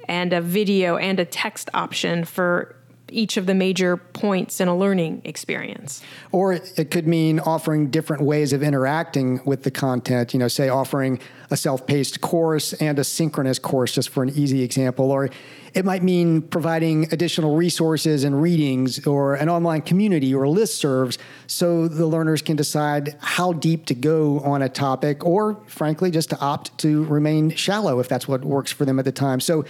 and 0.09 0.33
a 0.33 0.41
video 0.41 0.97
and 0.97 1.19
a 1.19 1.25
text 1.25 1.69
option 1.73 2.25
for 2.25 2.75
each 3.13 3.37
of 3.37 3.45
the 3.45 3.53
major 3.53 3.97
points 3.97 4.59
in 4.59 4.67
a 4.67 4.75
learning 4.75 5.21
experience. 5.23 6.01
Or 6.31 6.53
it 6.53 6.91
could 6.91 7.07
mean 7.07 7.39
offering 7.39 7.89
different 7.89 8.23
ways 8.23 8.53
of 8.53 8.63
interacting 8.63 9.39
with 9.45 9.63
the 9.63 9.71
content, 9.71 10.33
you 10.33 10.39
know, 10.39 10.47
say 10.47 10.69
offering 10.69 11.19
a 11.51 11.57
self 11.57 11.85
paced 11.85 12.21
course 12.21 12.73
and 12.73 12.97
a 12.99 13.03
synchronous 13.03 13.59
course, 13.59 13.93
just 13.93 14.09
for 14.09 14.23
an 14.23 14.29
easy 14.29 14.63
example. 14.63 15.11
Or 15.11 15.29
it 15.73 15.85
might 15.85 16.03
mean 16.03 16.41
providing 16.41 17.11
additional 17.11 17.55
resources 17.55 18.23
and 18.23 18.41
readings 18.41 19.05
or 19.07 19.35
an 19.35 19.49
online 19.49 19.81
community 19.81 20.33
or 20.33 20.45
listservs 20.45 21.17
so 21.47 21.87
the 21.87 22.05
learners 22.05 22.41
can 22.41 22.55
decide 22.55 23.15
how 23.19 23.53
deep 23.53 23.85
to 23.87 23.95
go 23.95 24.39
on 24.41 24.61
a 24.61 24.69
topic 24.69 25.25
or, 25.25 25.63
frankly, 25.67 26.11
just 26.11 26.29
to 26.29 26.39
opt 26.39 26.77
to 26.79 27.05
remain 27.05 27.49
shallow 27.51 27.99
if 27.99 28.07
that's 28.07 28.27
what 28.27 28.43
works 28.43 28.71
for 28.71 28.85
them 28.85 28.99
at 28.99 29.05
the 29.05 29.11
time. 29.11 29.39
So 29.39 29.65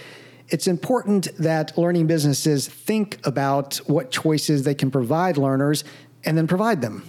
it's 0.48 0.66
important 0.66 1.28
that 1.38 1.76
learning 1.78 2.06
businesses 2.06 2.68
think 2.68 3.18
about 3.24 3.76
what 3.86 4.10
choices 4.10 4.64
they 4.64 4.74
can 4.74 4.90
provide 4.90 5.36
learners 5.36 5.84
and 6.24 6.36
then 6.36 6.46
provide 6.46 6.82
them. 6.82 7.02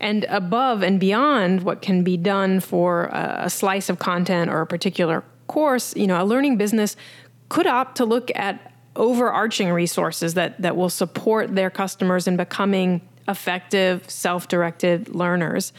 And 0.00 0.24
above 0.24 0.82
and 0.82 0.98
beyond 0.98 1.62
what 1.62 1.80
can 1.80 2.02
be 2.02 2.16
done 2.16 2.58
for 2.58 3.04
a 3.12 3.48
slice 3.48 3.88
of 3.88 4.00
content 4.00 4.50
or 4.50 4.60
a 4.60 4.66
particular 4.66 5.22
course, 5.46 5.94
you 5.94 6.08
know, 6.08 6.20
a 6.20 6.24
learning 6.24 6.56
business 6.56 6.96
could 7.48 7.66
opt 7.66 7.96
to 7.98 8.04
look 8.04 8.30
at 8.34 8.72
overarching 8.96 9.70
resources 9.70 10.34
that, 10.34 10.60
that 10.60 10.76
will 10.76 10.90
support 10.90 11.54
their 11.54 11.70
customers 11.70 12.26
in 12.26 12.36
becoming 12.36 13.00
effective, 13.28 14.08
self 14.10 14.48
directed 14.48 15.14
learners. 15.14 15.72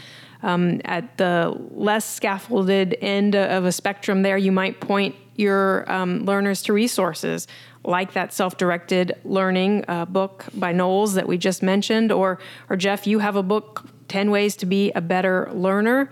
Um, 0.44 0.82
at 0.86 1.18
the 1.18 1.58
less 1.72 2.06
scaffolded 2.06 2.98
end 3.02 3.36
of 3.36 3.66
a 3.66 3.72
spectrum, 3.72 4.22
there 4.22 4.38
you 4.38 4.52
might 4.52 4.80
point 4.80 5.16
your 5.36 5.92
um, 5.92 6.26
learners 6.26 6.62
to 6.64 6.74
resources 6.74 7.48
like 7.86 8.14
that 8.14 8.34
self-directed 8.34 9.14
learning 9.24 9.84
uh, 9.88 10.06
book 10.06 10.46
by 10.54 10.72
Knowles 10.72 11.16
that 11.16 11.28
we 11.28 11.38
just 11.38 11.64
mentioned, 11.64 12.12
or 12.12 12.40
or 12.70 12.76
Jeff, 12.76 13.08
you 13.08 13.20
have 13.20 13.36
a 13.36 13.44
book, 13.44 13.86
Ten 14.08 14.32
Ways 14.32 14.56
to 14.58 14.66
Be 14.66 14.92
a 14.92 15.02
Better 15.02 15.50
Learner. 15.54 16.10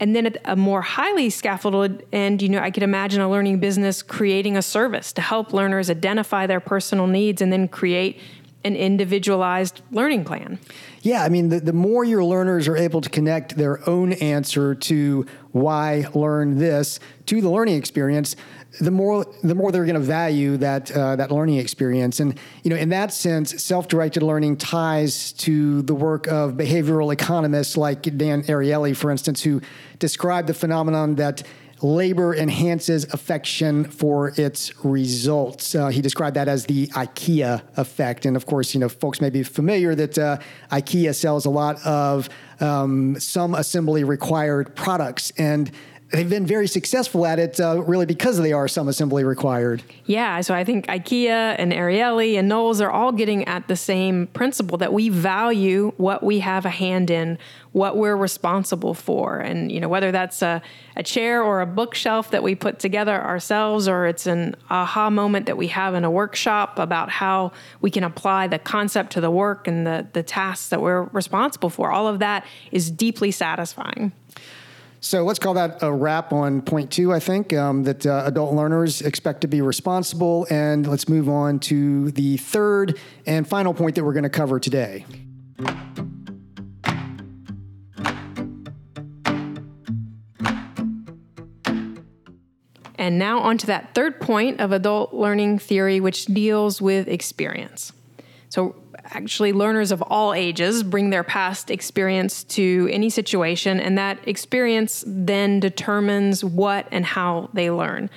And 0.00 0.14
then 0.14 0.26
at 0.26 0.36
a 0.44 0.54
more 0.54 0.80
highly 0.80 1.28
scaffolded 1.28 2.06
end, 2.12 2.40
you 2.40 2.48
know, 2.48 2.60
I 2.60 2.70
could 2.70 2.84
imagine 2.84 3.20
a 3.20 3.28
learning 3.28 3.58
business 3.58 4.00
creating 4.00 4.56
a 4.56 4.62
service 4.62 5.12
to 5.14 5.20
help 5.20 5.52
learners 5.52 5.90
identify 5.90 6.46
their 6.46 6.60
personal 6.60 7.08
needs 7.08 7.42
and 7.42 7.52
then 7.52 7.66
create 7.66 8.20
an 8.64 8.74
individualized 8.74 9.82
learning 9.90 10.24
plan. 10.24 10.58
Yeah, 11.02 11.22
I 11.22 11.28
mean, 11.28 11.48
the, 11.48 11.60
the 11.60 11.72
more 11.72 12.04
your 12.04 12.24
learners 12.24 12.66
are 12.66 12.76
able 12.76 13.00
to 13.00 13.08
connect 13.08 13.56
their 13.56 13.88
own 13.88 14.12
answer 14.14 14.74
to 14.74 15.26
why 15.52 16.06
learn 16.12 16.58
this 16.58 16.98
to 17.26 17.40
the 17.40 17.48
learning 17.48 17.76
experience, 17.76 18.34
the 18.80 18.90
more 18.90 19.24
the 19.42 19.54
more 19.54 19.72
they're 19.72 19.84
going 19.84 19.94
to 19.94 20.00
value 20.00 20.56
that 20.58 20.90
uh, 20.90 21.16
that 21.16 21.30
learning 21.30 21.56
experience. 21.56 22.20
And 22.20 22.38
you 22.64 22.70
know, 22.70 22.76
in 22.76 22.88
that 22.90 23.12
sense, 23.12 23.62
self-directed 23.62 24.22
learning 24.22 24.56
ties 24.56 25.32
to 25.34 25.82
the 25.82 25.94
work 25.94 26.26
of 26.26 26.52
behavioral 26.54 27.12
economists 27.12 27.76
like 27.76 28.02
Dan 28.02 28.42
Ariely, 28.42 28.94
for 28.94 29.10
instance, 29.10 29.42
who 29.42 29.62
described 29.98 30.48
the 30.48 30.54
phenomenon 30.54 31.14
that 31.14 31.42
labor 31.82 32.34
enhances 32.34 33.04
affection 33.12 33.84
for 33.84 34.32
its 34.36 34.84
results. 34.84 35.74
Uh, 35.74 35.88
he 35.88 36.00
described 36.00 36.36
that 36.36 36.48
as 36.48 36.66
the 36.66 36.86
IKEA 36.88 37.62
effect. 37.76 38.26
And 38.26 38.36
of 38.36 38.46
course, 38.46 38.74
you 38.74 38.80
know, 38.80 38.88
folks 38.88 39.20
may 39.20 39.30
be 39.30 39.42
familiar 39.42 39.94
that 39.94 40.18
uh, 40.18 40.38
IKEA 40.70 41.14
sells 41.14 41.44
a 41.44 41.50
lot 41.50 41.84
of 41.86 42.28
um, 42.60 43.18
some 43.20 43.54
assembly 43.54 44.04
required 44.04 44.74
products. 44.74 45.32
And 45.38 45.70
they've 46.10 46.28
been 46.28 46.46
very 46.46 46.66
successful 46.66 47.26
at 47.26 47.38
it 47.38 47.60
uh, 47.60 47.82
really 47.82 48.06
because 48.06 48.38
they 48.38 48.52
are 48.52 48.66
some 48.68 48.88
assembly 48.88 49.24
required. 49.24 49.82
Yeah, 50.06 50.40
so 50.40 50.54
I 50.54 50.64
think 50.64 50.86
IKEA 50.86 51.56
and 51.58 51.72
Ariely 51.72 52.38
and 52.38 52.48
Knowles 52.48 52.80
are 52.80 52.90
all 52.90 53.12
getting 53.12 53.44
at 53.44 53.68
the 53.68 53.76
same 53.76 54.26
principle 54.28 54.78
that 54.78 54.92
we 54.92 55.08
value 55.08 55.92
what 55.96 56.22
we 56.22 56.38
have 56.38 56.64
a 56.64 56.70
hand 56.70 57.10
in, 57.10 57.38
what 57.72 57.96
we're 57.96 58.16
responsible 58.16 58.94
for. 58.94 59.38
And, 59.38 59.70
you 59.70 59.80
know, 59.80 59.88
whether 59.88 60.10
that's 60.10 60.40
a, 60.40 60.62
a 60.96 61.02
chair 61.02 61.42
or 61.42 61.60
a 61.60 61.66
bookshelf 61.66 62.30
that 62.30 62.42
we 62.42 62.54
put 62.54 62.78
together 62.78 63.22
ourselves, 63.22 63.86
or 63.86 64.06
it's 64.06 64.26
an 64.26 64.56
aha 64.70 65.10
moment 65.10 65.46
that 65.46 65.56
we 65.56 65.66
have 65.68 65.94
in 65.94 66.04
a 66.04 66.10
workshop 66.10 66.78
about 66.78 67.10
how 67.10 67.52
we 67.80 67.90
can 67.90 68.04
apply 68.04 68.46
the 68.46 68.58
concept 68.58 69.12
to 69.12 69.20
the 69.20 69.30
work 69.30 69.68
and 69.68 69.86
the, 69.86 70.06
the 70.14 70.22
tasks 70.22 70.70
that 70.70 70.80
we're 70.80 71.02
responsible 71.04 71.70
for, 71.70 71.90
all 71.90 72.08
of 72.08 72.18
that 72.18 72.46
is 72.72 72.90
deeply 72.90 73.30
satisfying. 73.30 74.12
So 75.00 75.22
let's 75.22 75.38
call 75.38 75.54
that 75.54 75.82
a 75.82 75.92
wrap 75.92 76.32
on 76.32 76.60
point 76.60 76.90
two, 76.90 77.12
I 77.12 77.20
think, 77.20 77.52
um, 77.52 77.84
that 77.84 78.04
uh, 78.04 78.24
adult 78.26 78.52
learners 78.52 79.00
expect 79.00 79.42
to 79.42 79.46
be 79.46 79.60
responsible. 79.60 80.46
And 80.50 80.86
let's 80.86 81.08
move 81.08 81.28
on 81.28 81.60
to 81.60 82.10
the 82.10 82.36
third 82.36 82.98
and 83.24 83.46
final 83.46 83.72
point 83.74 83.94
that 83.94 84.04
we're 84.04 84.12
going 84.12 84.24
to 84.24 84.28
cover 84.28 84.58
today. 84.58 85.06
And 93.00 93.16
now, 93.18 93.38
on 93.38 93.56
to 93.58 93.66
that 93.68 93.94
third 93.94 94.20
point 94.20 94.60
of 94.60 94.72
adult 94.72 95.14
learning 95.14 95.60
theory, 95.60 96.00
which 96.00 96.26
deals 96.26 96.82
with 96.82 97.06
experience. 97.06 97.92
Actually 99.10 99.52
learners 99.52 99.90
of 99.90 100.02
all 100.02 100.34
ages 100.34 100.82
bring 100.82 101.10
their 101.10 101.24
past 101.24 101.70
experience 101.70 102.44
to 102.44 102.88
any 102.92 103.08
situation, 103.08 103.80
and 103.80 103.96
that 103.96 104.18
experience 104.28 105.02
then 105.06 105.60
determines 105.60 106.44
what 106.44 106.86
and 106.90 107.06
how 107.06 107.48
they 107.54 107.70
learn. 107.70 108.10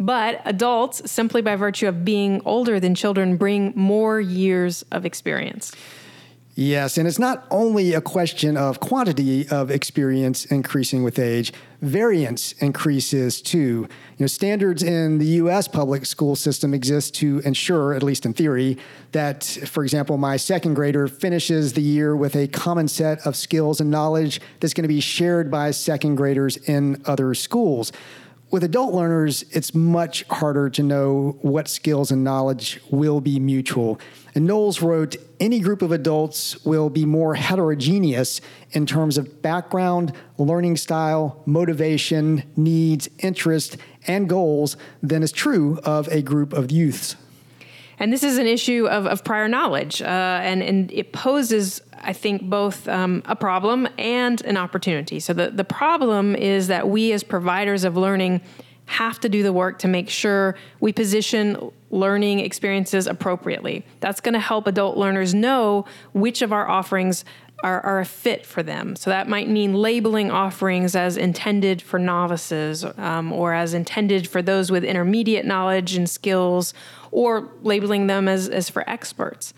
But 0.00 0.40
adults, 0.44 1.08
simply 1.10 1.40
by 1.40 1.54
virtue 1.54 1.86
of 1.86 2.04
being 2.04 2.42
older 2.44 2.80
than 2.80 2.96
children, 2.96 3.36
bring 3.36 3.72
more 3.76 4.20
years 4.20 4.84
of 4.90 5.06
experience. 5.06 5.72
Yes, 6.56 6.98
and 6.98 7.08
it's 7.08 7.18
not 7.18 7.48
only 7.50 7.94
a 7.94 8.00
question 8.00 8.56
of 8.56 8.78
quantity 8.78 9.48
of 9.48 9.72
experience 9.72 10.44
increasing 10.44 11.02
with 11.02 11.18
age, 11.18 11.52
variance 11.82 12.52
increases 12.52 13.42
too. 13.42 13.58
You 13.58 13.88
know, 14.20 14.26
standards 14.28 14.80
in 14.84 15.18
the 15.18 15.26
US 15.42 15.66
public 15.66 16.06
school 16.06 16.36
system 16.36 16.72
exist 16.72 17.12
to 17.16 17.40
ensure, 17.40 17.92
at 17.92 18.04
least 18.04 18.24
in 18.24 18.34
theory, 18.34 18.78
that 19.10 19.42
for 19.42 19.82
example, 19.82 20.16
my 20.16 20.36
second 20.36 20.74
grader 20.74 21.08
finishes 21.08 21.72
the 21.72 21.82
year 21.82 22.14
with 22.14 22.36
a 22.36 22.46
common 22.46 22.86
set 22.86 23.26
of 23.26 23.34
skills 23.34 23.80
and 23.80 23.90
knowledge 23.90 24.40
that's 24.60 24.74
going 24.74 24.82
to 24.82 24.88
be 24.88 25.00
shared 25.00 25.50
by 25.50 25.72
second 25.72 26.14
graders 26.14 26.56
in 26.56 27.02
other 27.04 27.34
schools 27.34 27.90
with 28.54 28.62
adult 28.62 28.94
learners, 28.94 29.44
it's 29.50 29.74
much 29.74 30.22
harder 30.30 30.70
to 30.70 30.80
know 30.80 31.36
what 31.42 31.66
skills 31.66 32.12
and 32.12 32.22
knowledge 32.22 32.80
will 32.88 33.20
be 33.20 33.40
mutual. 33.40 33.98
And 34.36 34.46
Knowles 34.46 34.80
wrote 34.80 35.16
any 35.40 35.58
group 35.58 35.82
of 35.82 35.90
adults 35.90 36.64
will 36.64 36.88
be 36.88 37.04
more 37.04 37.34
heterogeneous 37.34 38.40
in 38.70 38.86
terms 38.86 39.18
of 39.18 39.42
background, 39.42 40.12
learning 40.38 40.76
style, 40.76 41.42
motivation, 41.46 42.44
needs, 42.54 43.08
interest, 43.18 43.76
and 44.06 44.28
goals 44.28 44.76
than 45.02 45.24
is 45.24 45.32
true 45.32 45.80
of 45.82 46.06
a 46.12 46.22
group 46.22 46.52
of 46.52 46.70
youths. 46.70 47.16
And 47.98 48.12
this 48.12 48.22
is 48.22 48.38
an 48.38 48.46
issue 48.46 48.86
of, 48.86 49.06
of 49.06 49.24
prior 49.24 49.48
knowledge, 49.48 50.02
uh, 50.02 50.04
and, 50.04 50.62
and 50.62 50.90
it 50.92 51.12
poses, 51.12 51.80
I 52.00 52.12
think, 52.12 52.42
both 52.42 52.88
um, 52.88 53.22
a 53.26 53.36
problem 53.36 53.88
and 53.98 54.40
an 54.44 54.56
opportunity. 54.56 55.20
So, 55.20 55.32
the, 55.32 55.50
the 55.50 55.64
problem 55.64 56.34
is 56.34 56.68
that 56.68 56.88
we, 56.88 57.12
as 57.12 57.22
providers 57.22 57.84
of 57.84 57.96
learning, 57.96 58.40
have 58.86 59.18
to 59.20 59.28
do 59.28 59.42
the 59.42 59.52
work 59.52 59.78
to 59.78 59.88
make 59.88 60.10
sure 60.10 60.56
we 60.80 60.92
position 60.92 61.70
learning 61.90 62.40
experiences 62.40 63.06
appropriately. 63.06 63.84
That's 64.00 64.20
going 64.20 64.34
to 64.34 64.40
help 64.40 64.66
adult 64.66 64.96
learners 64.96 65.32
know 65.32 65.86
which 66.12 66.42
of 66.42 66.52
our 66.52 66.68
offerings 66.68 67.24
are, 67.62 67.80
are 67.80 68.00
a 68.00 68.04
fit 68.04 68.44
for 68.44 68.62
them. 68.62 68.96
So 68.96 69.10
that 69.10 69.28
might 69.28 69.48
mean 69.48 69.74
labeling 69.74 70.30
offerings 70.30 70.94
as 70.94 71.16
intended 71.16 71.80
for 71.80 71.98
novices 71.98 72.84
um, 72.98 73.32
or 73.32 73.54
as 73.54 73.74
intended 73.74 74.28
for 74.28 74.42
those 74.42 74.70
with 74.70 74.84
intermediate 74.84 75.46
knowledge 75.46 75.96
and 75.96 76.08
skills, 76.08 76.74
or 77.10 77.48
labeling 77.62 78.06
them 78.06 78.28
as, 78.28 78.48
as 78.48 78.68
for 78.68 78.88
experts. 78.88 79.54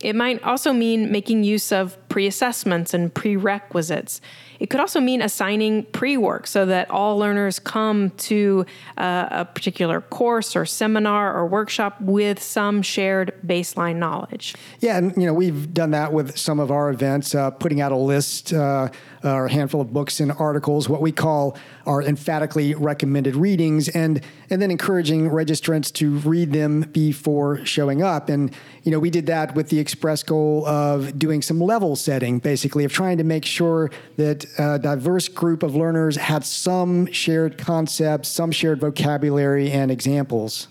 It 0.00 0.16
might 0.16 0.42
also 0.42 0.72
mean 0.72 1.12
making 1.12 1.44
use 1.44 1.72
of 1.72 1.96
pre 2.10 2.26
assessments 2.26 2.92
and 2.92 3.14
prerequisites. 3.14 4.20
It 4.58 4.68
could 4.68 4.80
also 4.80 5.00
mean 5.00 5.22
assigning 5.22 5.84
pre 5.84 6.18
work 6.18 6.46
so 6.46 6.66
that 6.66 6.90
all 6.90 7.16
learners 7.16 7.58
come 7.58 8.10
to 8.10 8.66
uh, 8.98 9.28
a 9.30 9.44
particular 9.46 10.02
course 10.02 10.54
or 10.54 10.66
seminar 10.66 11.34
or 11.34 11.46
workshop 11.46 11.98
with 12.02 12.42
some 12.42 12.82
shared 12.82 13.32
baseline 13.46 13.96
knowledge. 13.96 14.54
Yeah, 14.80 14.98
and 14.98 15.16
you 15.16 15.24
know 15.24 15.32
we've 15.32 15.72
done 15.72 15.92
that 15.92 16.12
with 16.12 16.36
some 16.36 16.60
of 16.60 16.70
our 16.70 16.90
events, 16.90 17.34
uh, 17.34 17.50
putting 17.52 17.80
out 17.80 17.90
a 17.90 17.96
list 17.96 18.52
uh, 18.52 18.90
or 19.24 19.46
a 19.46 19.50
handful 19.50 19.80
of 19.80 19.92
books 19.92 20.20
and 20.20 20.32
articles, 20.32 20.88
what 20.88 21.00
we 21.00 21.12
call 21.12 21.56
our 21.86 22.02
emphatically 22.02 22.74
recommended 22.74 23.36
readings, 23.36 23.88
and 23.88 24.20
and 24.50 24.60
then 24.60 24.70
encouraging 24.70 25.30
registrants 25.30 25.90
to 25.94 26.18
read 26.18 26.52
them 26.52 26.82
before 26.92 27.64
showing 27.64 28.02
up. 28.02 28.28
And 28.28 28.54
you 28.82 28.90
know 28.90 28.98
we 28.98 29.08
did 29.10 29.26
that 29.26 29.54
with 29.54 29.70
the 29.70 29.78
express 29.78 30.22
goal 30.22 30.66
of 30.66 31.18
doing 31.18 31.40
some 31.40 31.60
level 31.60 31.96
setting, 32.00 32.38
basically 32.38 32.84
of 32.84 32.92
trying 32.92 33.18
to 33.18 33.24
make 33.24 33.44
sure 33.44 33.90
that 34.16 34.44
a 34.58 34.78
diverse 34.78 35.28
group 35.28 35.62
of 35.62 35.74
learners 35.76 36.16
had 36.16 36.44
some 36.44 37.06
shared 37.12 37.58
concepts, 37.58 38.28
some 38.28 38.50
shared 38.50 38.80
vocabulary, 38.80 39.70
and 39.70 39.90
examples. 39.90 40.68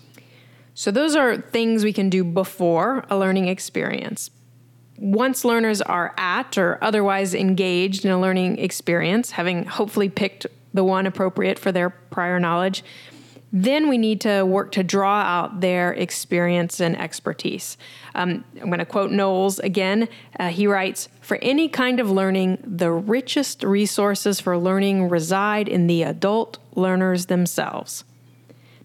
So, 0.74 0.90
those 0.90 1.14
are 1.16 1.36
things 1.36 1.84
we 1.84 1.92
can 1.92 2.08
do 2.08 2.24
before 2.24 3.04
a 3.10 3.18
learning 3.18 3.48
experience. 3.48 4.30
Once 4.96 5.44
learners 5.44 5.80
are 5.82 6.14
at 6.16 6.58
or 6.58 6.78
otherwise 6.82 7.34
engaged 7.34 8.04
in 8.04 8.10
a 8.10 8.20
learning 8.20 8.58
experience, 8.58 9.32
having 9.32 9.64
hopefully 9.64 10.08
picked 10.08 10.46
the 10.72 10.84
one 10.84 11.06
appropriate 11.06 11.58
for 11.58 11.72
their 11.72 11.90
prior 11.90 12.38
knowledge, 12.38 12.84
then 13.52 13.88
we 13.88 13.98
need 13.98 14.20
to 14.20 14.42
work 14.44 14.72
to 14.72 14.84
draw 14.84 15.20
out 15.20 15.60
their 15.60 15.92
experience 15.92 16.80
and 16.80 16.98
expertise. 16.98 17.76
Um, 18.14 18.44
I'm 18.60 18.66
going 18.66 18.78
to 18.78 18.84
quote 18.84 19.10
Knowles 19.10 19.58
again. 19.58 20.08
Uh, 20.38 20.48
he 20.48 20.66
writes 20.66 21.08
For 21.20 21.36
any 21.42 21.68
kind 21.68 21.98
of 21.98 22.10
learning, 22.10 22.58
the 22.64 22.92
richest 22.92 23.64
resources 23.64 24.40
for 24.40 24.56
learning 24.56 25.08
reside 25.08 25.68
in 25.68 25.88
the 25.88 26.02
adult 26.02 26.58
learners 26.74 27.26
themselves. 27.26 28.04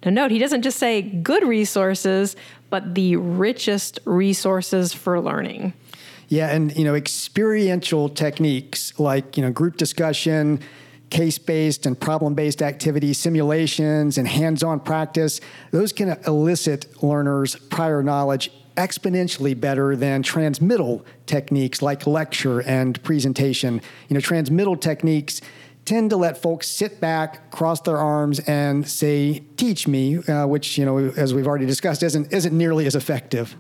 Now, 0.04 0.12
note, 0.12 0.32
he 0.32 0.40
doesn't 0.40 0.62
just 0.62 0.78
say 0.78 1.02
good 1.02 1.44
resources, 1.44 2.36
but 2.70 2.96
the 2.96 3.16
richest 3.16 4.00
resources 4.06 4.94
for 4.94 5.20
learning. 5.20 5.74
Yeah, 6.28 6.50
and 6.50 6.76
you 6.76 6.84
know, 6.84 6.96
experiential 6.96 8.10
techniques 8.10 9.00
like 9.00 9.38
you 9.38 9.44
know 9.44 9.52
group 9.52 9.78
discussion, 9.78 10.60
case 11.10 11.38
based 11.38 11.86
and 11.86 12.00
problem 12.00 12.34
based 12.34 12.62
activities, 12.62 13.18
simulations, 13.18 14.18
and 14.18 14.28
hands 14.28 14.64
on 14.64 14.80
practice, 14.80 15.42
those 15.72 15.92
can 15.92 16.18
elicit 16.26 17.04
learners' 17.04 17.56
prior 17.56 18.04
knowledge 18.04 18.52
exponentially 18.76 19.58
better 19.60 19.96
than 19.96 20.22
transmittal 20.22 21.06
techniques 21.26 21.82
like 21.82 22.06
lecture 22.06 22.62
and 22.62 23.02
presentation. 23.04 23.82
You 24.10 24.16
know, 24.16 24.20
transmittal 24.20 24.76
techniques 24.76 25.42
tend 25.86 26.10
to 26.10 26.18
let 26.18 26.38
folks 26.38 26.68
sit 26.68 27.00
back, 27.00 27.52
cross 27.52 27.80
their 27.82 27.98
arms, 27.98 28.40
and 28.40 28.88
say, 28.88 29.44
"Teach 29.56 29.88
me," 29.88 30.18
uh, 30.18 30.48
which 30.48 30.78
you 30.78 30.86
know, 30.86 30.98
as 30.98 31.34
we've 31.34 31.48
already 31.48 31.66
discussed, 31.66 32.04
isn't 32.04 32.34
isn't 32.34 32.58
nearly 32.58 32.86
as 32.86 32.96
effective. 32.96 33.56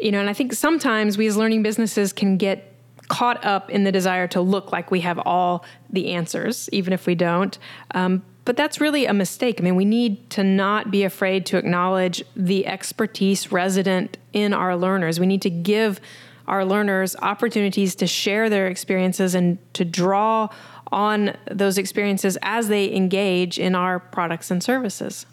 You 0.00 0.12
know, 0.12 0.20
and 0.20 0.28
I 0.28 0.32
think 0.32 0.52
sometimes 0.52 1.16
we 1.16 1.26
as 1.26 1.36
learning 1.36 1.62
businesses 1.62 2.12
can 2.12 2.36
get 2.36 2.71
caught 3.12 3.44
up 3.44 3.68
in 3.68 3.84
the 3.84 3.92
desire 3.92 4.26
to 4.26 4.40
look 4.40 4.72
like 4.72 4.90
we 4.90 5.00
have 5.00 5.18
all 5.18 5.66
the 5.90 6.14
answers, 6.14 6.66
even 6.72 6.94
if 6.94 7.06
we 7.06 7.14
don't. 7.14 7.58
Um, 7.90 8.22
but 8.46 8.56
that's 8.56 8.80
really 8.80 9.04
a 9.04 9.12
mistake. 9.12 9.60
I 9.60 9.62
mean, 9.62 9.76
we 9.76 9.84
need 9.84 10.30
to 10.30 10.42
not 10.42 10.90
be 10.90 11.04
afraid 11.04 11.44
to 11.46 11.58
acknowledge 11.58 12.24
the 12.34 12.66
expertise 12.66 13.52
resident 13.52 14.16
in 14.32 14.54
our 14.54 14.74
learners. 14.76 15.20
We 15.20 15.26
need 15.26 15.42
to 15.42 15.50
give 15.50 16.00
our 16.48 16.64
learners 16.64 17.14
opportunities 17.16 17.94
to 17.96 18.06
share 18.06 18.48
their 18.48 18.66
experiences 18.66 19.34
and 19.34 19.58
to 19.74 19.84
draw 19.84 20.48
on 20.90 21.36
those 21.50 21.76
experiences 21.76 22.38
as 22.40 22.68
they 22.68 22.90
engage 22.94 23.58
in 23.58 23.74
our 23.74 23.98
products 24.00 24.50
and 24.50 24.62
services. 24.62 25.26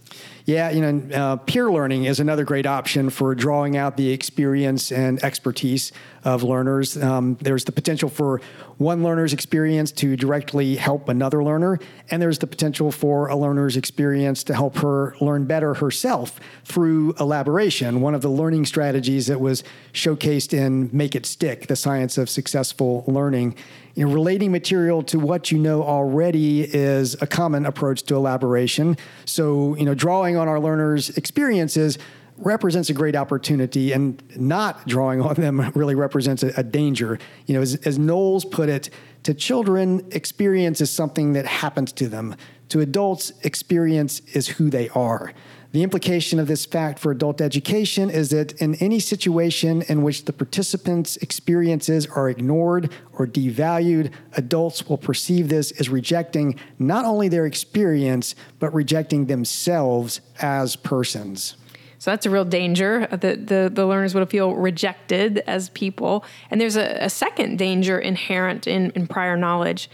Yeah, 0.45 0.71
you 0.71 0.81
know, 0.81 1.15
uh, 1.15 1.35
peer 1.35 1.71
learning 1.71 2.05
is 2.05 2.19
another 2.19 2.43
great 2.43 2.65
option 2.65 3.11
for 3.11 3.35
drawing 3.35 3.77
out 3.77 3.97
the 3.97 4.09
experience 4.11 4.91
and 4.91 5.23
expertise 5.23 5.91
of 6.23 6.43
learners. 6.43 6.97
Um, 7.01 7.37
there's 7.41 7.65
the 7.65 7.71
potential 7.71 8.09
for 8.09 8.41
one 8.77 9.03
learner's 9.03 9.33
experience 9.33 9.91
to 9.91 10.15
directly 10.15 10.75
help 10.75 11.09
another 11.09 11.43
learner, 11.43 11.79
and 12.09 12.21
there's 12.21 12.39
the 12.39 12.47
potential 12.47 12.91
for 12.91 13.27
a 13.27 13.35
learner's 13.35 13.77
experience 13.77 14.43
to 14.45 14.55
help 14.55 14.77
her 14.77 15.15
learn 15.21 15.45
better 15.45 15.75
herself 15.75 16.39
through 16.63 17.13
elaboration. 17.19 18.01
One 18.01 18.15
of 18.15 18.21
the 18.21 18.29
learning 18.29 18.65
strategies 18.65 19.27
that 19.27 19.39
was 19.39 19.63
showcased 19.93 20.53
in 20.53 20.89
Make 20.91 21.15
It 21.15 21.25
Stick, 21.25 21.67
the 21.67 21.75
science 21.75 22.17
of 22.17 22.29
successful 22.29 23.03
learning. 23.05 23.55
You 23.95 24.07
know, 24.07 24.13
relating 24.13 24.51
material 24.51 25.03
to 25.03 25.19
what 25.19 25.51
you 25.51 25.57
know 25.57 25.83
already 25.83 26.61
is 26.61 27.21
a 27.21 27.27
common 27.27 27.65
approach 27.65 28.03
to 28.03 28.15
elaboration. 28.15 28.95
So, 29.25 29.75
you 29.75 29.83
know, 29.83 29.93
drawing 29.99 30.37
on 30.37 30.47
our 30.47 30.59
learners' 30.59 31.09
experiences 31.17 31.99
represents 32.37 32.89
a 32.89 32.93
great 32.93 33.17
opportunity, 33.17 33.91
and 33.91 34.23
not 34.37 34.87
drawing 34.87 35.21
on 35.21 35.35
them 35.35 35.71
really 35.75 35.95
represents 35.95 36.41
a, 36.41 36.53
a 36.55 36.63
danger. 36.63 37.19
You 37.45 37.55
know, 37.55 37.61
as, 37.61 37.75
as 37.85 37.99
Knowles 37.99 38.45
put 38.45 38.69
it, 38.69 38.89
to 39.23 39.33
children, 39.33 40.07
experience 40.11 40.79
is 40.79 40.89
something 40.89 41.33
that 41.33 41.45
happens 41.45 41.91
to 41.93 42.07
them. 42.07 42.35
To 42.69 42.79
adults, 42.79 43.33
experience 43.43 44.21
is 44.33 44.47
who 44.47 44.69
they 44.69 44.87
are. 44.89 45.33
The 45.71 45.83
implication 45.83 46.39
of 46.39 46.47
this 46.47 46.65
fact 46.65 46.97
for 46.97 47.11
adult 47.11 47.41
education 47.41 48.09
is 48.09 48.31
that 48.31 48.53
in 48.53 48.73
any 48.75 48.99
situation 48.99 49.83
in 49.83 50.01
which 50.01 50.25
the 50.25 50.33
participants' 50.33 51.17
experiences 51.17 52.07
are 52.07 52.27
ignored 52.27 52.91
or 53.13 53.27
devalued, 53.27 54.11
adults 54.35 54.89
will 54.89 54.97
perceive 54.97 55.47
this 55.49 55.71
as 55.79 55.87
rejecting 55.87 56.55
not 56.79 57.05
only 57.05 57.27
their 57.27 57.45
experience, 57.45 58.33
but 58.57 58.73
rejecting 58.73 59.27
themselves 59.27 60.21
as 60.41 60.75
persons. 60.75 61.55
So 61.99 62.09
that's 62.09 62.25
a 62.25 62.31
real 62.31 62.45
danger. 62.45 63.05
that 63.11 63.47
the, 63.47 63.69
the 63.71 63.85
learners 63.85 64.15
would 64.15 64.27
feel 64.29 64.55
rejected 64.55 65.43
as 65.45 65.69
people. 65.69 66.25
And 66.49 66.59
there's 66.59 66.77
a, 66.77 66.97
a 67.03 67.09
second 67.11 67.59
danger 67.59 67.99
inherent 67.99 68.65
in, 68.65 68.89
in 68.91 69.05
prior 69.05 69.37
knowledge. 69.37 69.87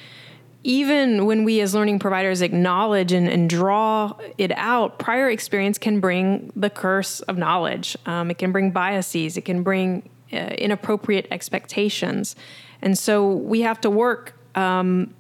Even 0.67 1.28
when 1.28 1.43
we 1.43 1.62
as 1.62 1.75
learning 1.75 1.99
providers 1.99 2.41
acknowledge 2.41 3.12
and, 3.12 3.28
and 3.28 3.47
draw 3.47 4.13
it 4.39 4.51
out, 4.58 4.97
prior 4.97 5.30
experience 5.30 5.78
can 5.78 5.99
bring 5.99 6.51
the 6.56 6.71
curse 6.71 7.19
of 7.19 7.38
knowledge. 7.38 7.95
Um, 8.08 8.32
it 8.32 8.39
can 8.39 8.51
bring 8.51 8.71
biases, 8.71 9.38
it 9.38 9.41
can 9.41 9.62
bring 9.62 10.10
uh, 10.34 10.38
inappropriate 10.38 11.28
expectations. 11.30 12.36
And 12.82 12.97
so 12.97 13.30
we 13.30 13.62
have 13.62 13.80
to 13.82 13.91
work 13.91 14.34
um, 14.56 15.13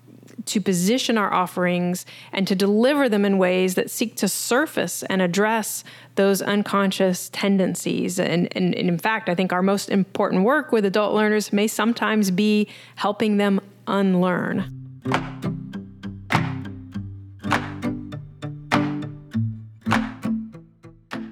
to 0.45 0.59
position 0.59 1.15
our 1.15 1.31
offerings 1.31 2.07
and 2.33 2.47
to 2.47 2.55
deliver 2.55 3.07
them 3.07 3.23
in 3.23 3.37
ways 3.37 3.75
that 3.75 3.91
seek 3.91 4.15
to 4.15 4.27
surface 4.27 5.03
and 5.03 5.21
address 5.21 5.83
those 6.15 6.41
unconscious 6.41 7.29
tendencies. 7.29 8.19
And, 8.19 8.47
and, 8.57 8.73
and, 8.73 8.89
in 8.89 8.97
fact, 8.97 9.29
I 9.29 9.35
think 9.35 9.53
our 9.53 9.61
most 9.61 9.91
important 9.91 10.43
work 10.43 10.71
with 10.71 10.85
adult 10.85 11.13
learners 11.13 11.53
may 11.53 11.67
sometimes 11.67 12.31
be 12.31 12.67
helping 12.95 13.37
them 13.37 13.61
unlearn. 13.85 14.84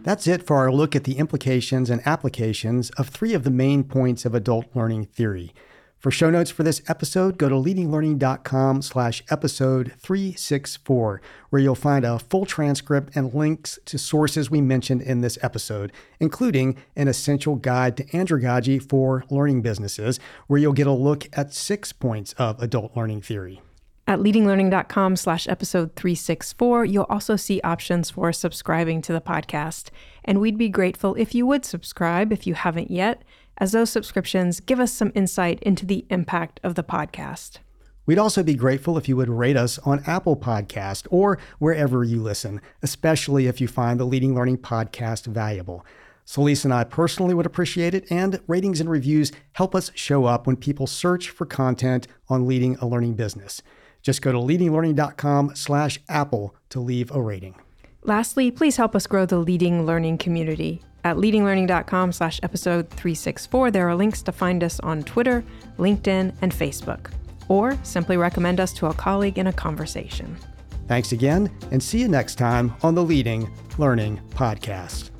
That's 0.03 0.27
it 0.27 0.45
for 0.45 0.57
our 0.57 0.71
look 0.71 0.95
at 0.95 1.05
the 1.05 1.17
implications 1.17 1.89
and 1.89 2.05
applications 2.05 2.89
of 2.91 3.07
three 3.07 3.33
of 3.33 3.43
the 3.43 3.49
main 3.49 3.85
points 3.85 4.25
of 4.25 4.35
adult 4.35 4.65
learning 4.75 5.05
theory. 5.05 5.53
For 6.03 6.11
show 6.11 6.29
notes 6.29 6.51
for 6.51 6.63
this 6.63 6.81
episode, 6.89 7.37
go 7.37 7.47
to 7.47 7.55
leadinglearning.com 7.55 8.81
slash 8.81 9.23
episode 9.29 9.93
364, 9.99 11.21
where 11.49 11.61
you'll 11.61 11.75
find 11.75 12.03
a 12.03 12.19
full 12.19 12.45
transcript 12.45 13.15
and 13.15 13.33
links 13.33 13.79
to 13.85 13.97
sources 13.97 14.51
we 14.51 14.59
mentioned 14.59 15.01
in 15.01 15.21
this 15.21 15.39
episode, 15.41 15.93
including 16.19 16.75
an 16.97 17.07
essential 17.07 17.55
guide 17.55 17.95
to 17.95 18.03
andragogy 18.07 18.83
for 18.83 19.23
learning 19.29 19.61
businesses, 19.61 20.19
where 20.47 20.59
you'll 20.59 20.73
get 20.73 20.87
a 20.87 20.91
look 20.91 21.29
at 21.37 21.53
six 21.53 21.93
points 21.93 22.33
of 22.33 22.61
adult 22.61 22.97
learning 22.97 23.21
theory. 23.21 23.61
At 24.05 24.19
leadinglearning.com 24.19 25.15
slash 25.15 25.47
episode 25.47 25.95
364, 25.95 26.83
you'll 26.83 27.05
also 27.05 27.37
see 27.37 27.61
options 27.61 28.09
for 28.09 28.33
subscribing 28.33 29.01
to 29.03 29.13
the 29.13 29.21
podcast. 29.21 29.89
And 30.25 30.41
we'd 30.41 30.57
be 30.57 30.67
grateful 30.67 31.15
if 31.15 31.33
you 31.33 31.45
would 31.45 31.63
subscribe 31.63 32.33
if 32.33 32.45
you 32.45 32.55
haven't 32.55 32.91
yet 32.91 33.23
as 33.57 33.71
those 33.71 33.89
subscriptions 33.89 34.59
give 34.59 34.79
us 34.79 34.91
some 34.91 35.11
insight 35.15 35.59
into 35.61 35.85
the 35.85 36.05
impact 36.09 36.59
of 36.63 36.75
the 36.75 36.83
podcast. 36.83 37.59
We'd 38.05 38.19
also 38.19 38.43
be 38.43 38.55
grateful 38.55 38.97
if 38.97 39.07
you 39.07 39.15
would 39.15 39.29
rate 39.29 39.55
us 39.55 39.79
on 39.79 40.03
Apple 40.05 40.35
Podcast 40.35 41.07
or 41.09 41.39
wherever 41.59 42.03
you 42.03 42.21
listen, 42.21 42.59
especially 42.81 43.47
if 43.47 43.61
you 43.61 43.67
find 43.67 43.99
the 43.99 44.05
Leading 44.05 44.35
Learning 44.35 44.57
podcast 44.57 45.25
valuable. 45.25 45.85
Celisa 46.25 46.65
and 46.65 46.73
I 46.73 46.83
personally 46.83 47.33
would 47.33 47.45
appreciate 47.45 47.93
it, 47.93 48.05
and 48.09 48.39
ratings 48.47 48.79
and 48.79 48.89
reviews 48.89 49.31
help 49.53 49.75
us 49.75 49.91
show 49.95 50.25
up 50.25 50.47
when 50.47 50.55
people 50.55 50.87
search 50.87 51.29
for 51.29 51.45
content 51.45 52.07
on 52.29 52.45
leading 52.45 52.75
a 52.77 52.87
learning 52.87 53.15
business. 53.15 53.61
Just 54.01 54.21
go 54.21 54.31
to 54.31 54.37
leadinglearning.com 54.37 55.55
slash 55.55 55.99
apple 56.09 56.55
to 56.69 56.79
leave 56.79 57.09
a 57.11 57.21
rating. 57.21 57.55
Lastly, 58.03 58.51
please 58.51 58.75
help 58.75 58.95
us 58.95 59.07
grow 59.07 59.25
the 59.25 59.37
leading 59.37 59.85
learning 59.85 60.17
community. 60.17 60.81
At 61.03 61.17
leadinglearning.com 61.17 62.13
slash 62.13 62.39
episode 62.43 62.89
364, 62.89 63.71
there 63.71 63.89
are 63.89 63.95
links 63.95 64.21
to 64.23 64.31
find 64.31 64.63
us 64.63 64.79
on 64.79 65.03
Twitter, 65.03 65.43
LinkedIn, 65.77 66.33
and 66.41 66.51
Facebook. 66.51 67.11
Or 67.49 67.77
simply 67.83 68.15
recommend 68.15 68.59
us 68.59 68.71
to 68.73 68.87
a 68.87 68.93
colleague 68.93 69.37
in 69.37 69.47
a 69.47 69.53
conversation. 69.53 70.37
Thanks 70.87 71.11
again, 71.11 71.51
and 71.71 71.81
see 71.81 71.99
you 71.99 72.07
next 72.07 72.35
time 72.35 72.73
on 72.83 72.95
the 72.95 73.03
Leading 73.03 73.51
Learning 73.77 74.19
Podcast. 74.31 75.11